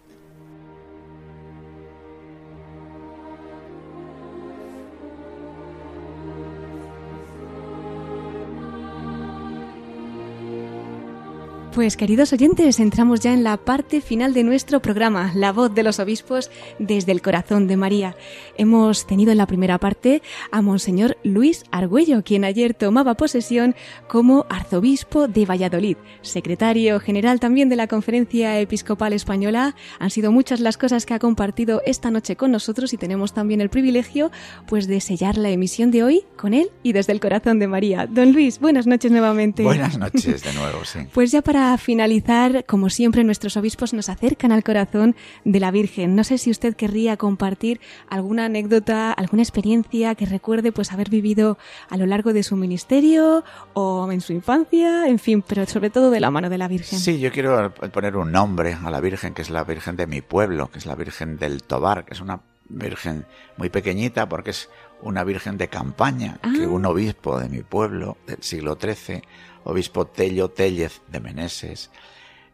[11.73, 15.83] Pues queridos oyentes, entramos ya en la parte final de nuestro programa, La voz de
[15.83, 16.49] los obispos
[16.79, 18.15] desde el corazón de María.
[18.57, 23.75] Hemos tenido en la primera parte a Monseñor Luis Argüello, quien ayer tomaba posesión
[24.07, 29.75] como arzobispo de Valladolid, secretario general también de la Conferencia Episcopal Española.
[29.99, 33.61] Han sido muchas las cosas que ha compartido esta noche con nosotros y tenemos también
[33.61, 34.31] el privilegio
[34.67, 38.07] pues de sellar la emisión de hoy con él y desde el corazón de María.
[38.07, 39.61] Don Luis, buenas noches nuevamente.
[39.61, 40.99] Buenas noches de nuevo, sí.
[41.13, 45.15] Pues ya para finalizar, como siempre, nuestros obispos nos acercan al corazón
[45.45, 46.15] de la Virgen.
[46.15, 51.57] No sé si usted querría compartir alguna anécdota, alguna experiencia que recuerde pues haber vivido
[51.89, 53.43] a lo largo de su ministerio
[53.73, 56.99] o en su infancia, en fin, pero sobre todo de la mano de la Virgen.
[56.99, 60.21] Sí, yo quiero poner un nombre a la Virgen, que es la Virgen de mi
[60.21, 62.41] pueblo, que es la Virgen del Tobar, que es una
[62.71, 63.25] Virgen
[63.57, 64.69] muy pequeñita porque es
[65.01, 66.67] una Virgen de campaña que Ah.
[66.67, 69.23] un obispo de mi pueblo del siglo XIII,
[69.63, 71.89] obispo Tello Tellez de Meneses,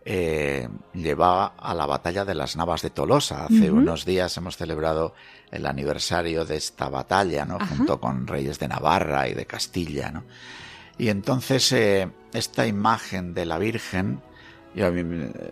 [0.07, 3.45] eh, llevaba a la batalla de las Navas de Tolosa.
[3.45, 5.15] Hace unos días hemos celebrado
[5.51, 7.55] el aniversario de esta batalla, ¿no?
[7.55, 7.75] Ajá.
[7.75, 10.23] Junto con reyes de Navarra y de Castilla, ¿no?
[10.97, 14.21] Y entonces eh, esta imagen de la Virgen,
[14.75, 15.01] yo a mí,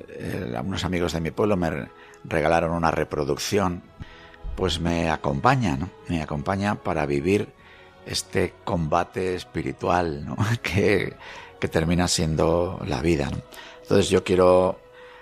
[0.10, 1.90] eh, unos amigos de mi pueblo me re-
[2.24, 3.82] regalaron una reproducción,
[4.56, 5.90] pues me acompaña, ¿no?
[6.10, 7.50] Me acompaña para vivir
[8.06, 10.38] este combate espiritual, ¿no?
[10.62, 11.16] Que,
[11.64, 13.32] que termina siendo la vida.
[13.84, 14.82] Entonces yo quiero,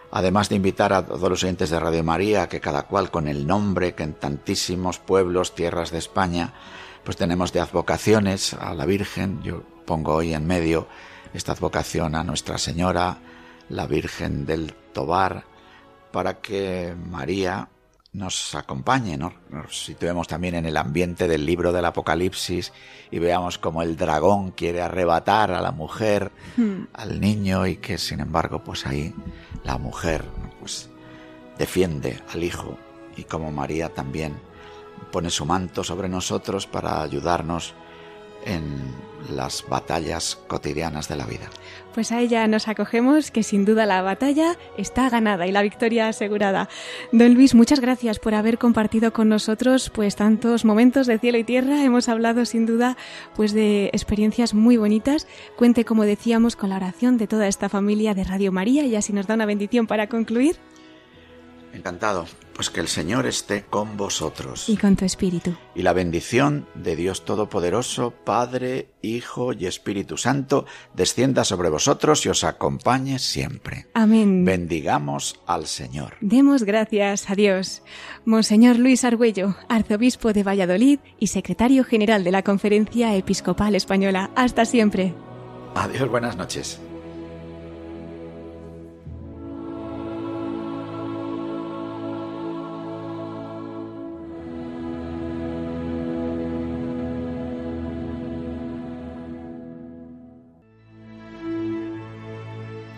[0.10, 3.46] además de invitar a todos los oyentes de Radio María, que cada cual con el
[3.46, 6.56] nombre que en tantísimos pueblos, tierras de España,
[7.04, 10.88] pues tenemos de advocaciones a la Virgen, yo pongo hoy en medio
[11.32, 13.20] esta advocación a Nuestra Señora,
[13.70, 15.44] la Virgen del Tobar,
[16.12, 17.70] para que María
[18.14, 19.34] nos acompañe, ¿no?
[19.50, 22.74] Nos situemos también en el ambiente del libro del Apocalipsis
[23.10, 26.84] y veamos cómo el dragón quiere arrebatar a la mujer, Hmm.
[26.94, 29.14] al niño y que sin embargo pues ahí
[29.64, 30.26] la mujer
[30.60, 30.90] pues
[31.58, 32.78] defiende al hijo
[33.16, 34.38] y como María también
[35.12, 37.74] pone su manto sobre nosotros para ayudarnos
[38.46, 38.94] en
[39.30, 41.50] las batallas cotidianas de la vida.
[41.94, 46.08] Pues a ella nos acogemos, que sin duda la batalla está ganada y la victoria
[46.08, 46.70] asegurada.
[47.12, 51.44] Don Luis, muchas gracias por haber compartido con nosotros pues tantos momentos de cielo y
[51.44, 51.84] tierra.
[51.84, 52.98] Hemos hablado sin duda
[53.36, 55.28] pues de experiencias muy bonitas.
[55.58, 59.12] Cuente, como decíamos, con la oración de toda esta familia de Radio María y así
[59.12, 60.58] nos da una bendición para concluir.
[61.74, 62.26] Encantado.
[62.62, 64.70] Pues que el Señor esté con vosotros.
[64.70, 65.56] Y con tu espíritu.
[65.74, 72.30] Y la bendición de Dios Todopoderoso, Padre, Hijo y Espíritu Santo, descienda sobre vosotros y
[72.30, 73.88] os acompañe siempre.
[73.96, 74.46] Amén.
[74.46, 76.18] Bendigamos al Señor.
[76.22, 77.82] Demos gracias a Dios.
[78.26, 84.30] Monseñor Luis Argüello, arzobispo de Valladolid y secretario general de la Conferencia Episcopal Española.
[84.36, 85.16] Hasta siempre.
[85.74, 86.80] Adiós, buenas noches.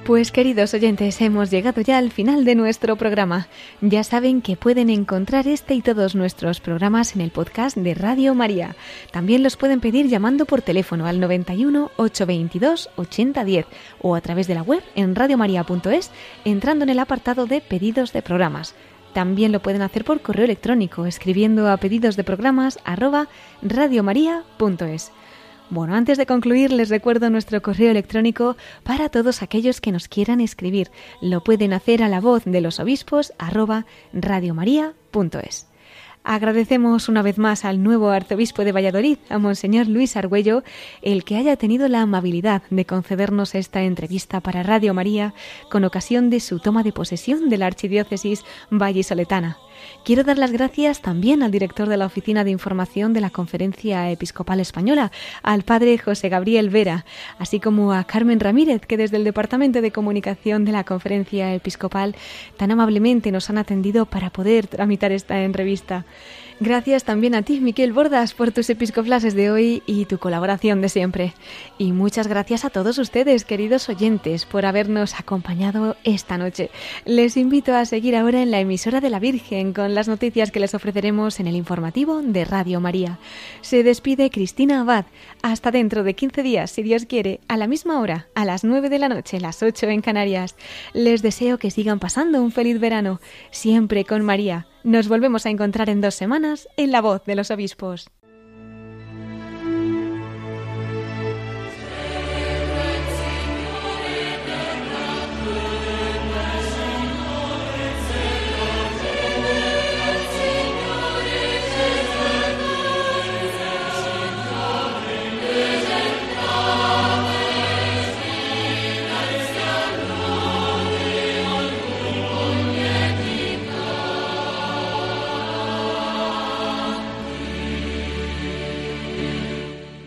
[0.06, 3.48] Pues queridos oyentes, hemos llegado ya al final de nuestro programa.
[3.80, 8.36] Ya saben que pueden encontrar este y todos nuestros programas en el podcast de Radio
[8.36, 8.76] María.
[9.12, 13.66] También los pueden pedir llamando por teléfono al 91 822 8010
[14.02, 16.12] o a través de la web en radiomaria.es
[16.44, 18.76] entrando en el apartado de pedidos de programas.
[19.14, 22.78] También lo pueden hacer por correo electrónico escribiendo a pedidos de programas
[23.62, 25.14] radiomaria.es.
[25.70, 30.42] Bueno, antes de concluir les recuerdo nuestro correo electrónico para todos aquellos que nos quieran
[30.42, 30.92] escribir.
[31.22, 35.68] Lo pueden hacer a la voz de los obispos arroba radiomaria.es.
[36.26, 40.64] Agradecemos una vez más al nuevo arzobispo de Valladolid, a Monseñor Luis Argüello,
[41.02, 45.34] el que haya tenido la amabilidad de concedernos esta entrevista para Radio María
[45.70, 49.58] con ocasión de su toma de posesión de la Archidiócesis Vallisoletana.
[50.04, 54.12] Quiero dar las gracias también al director de la Oficina de Información de la Conferencia
[54.12, 55.12] Episcopal Española,
[55.42, 57.06] al padre José Gabriel Vera,
[57.40, 62.16] así como a Carmen Ramírez, que desde el Departamento de Comunicación de la Conferencia Episcopal
[62.58, 66.06] tan amablemente nos han atendido para poder tramitar esta entrevista.
[66.60, 70.90] Gracias también a ti, Miquel Bordas, por tus episcoflases de hoy y tu colaboración de
[70.90, 71.34] siempre.
[71.78, 76.70] Y muchas gracias a todos ustedes, queridos oyentes, por habernos acompañado esta noche.
[77.06, 80.60] Les invito a seguir ahora en la emisora de la Virgen con las noticias que
[80.60, 83.18] les ofreceremos en el informativo de Radio María.
[83.62, 85.06] Se despide Cristina Abad.
[85.42, 88.90] Hasta dentro de 15 días, si Dios quiere, a la misma hora, a las 9
[88.90, 90.56] de la noche, las 8 en Canarias.
[90.94, 93.20] Les deseo que sigan pasando un feliz verano,
[93.52, 94.68] siempre con María.
[94.84, 98.10] Nos volvemos a encontrar en dos semanas en La Voz de los Obispos.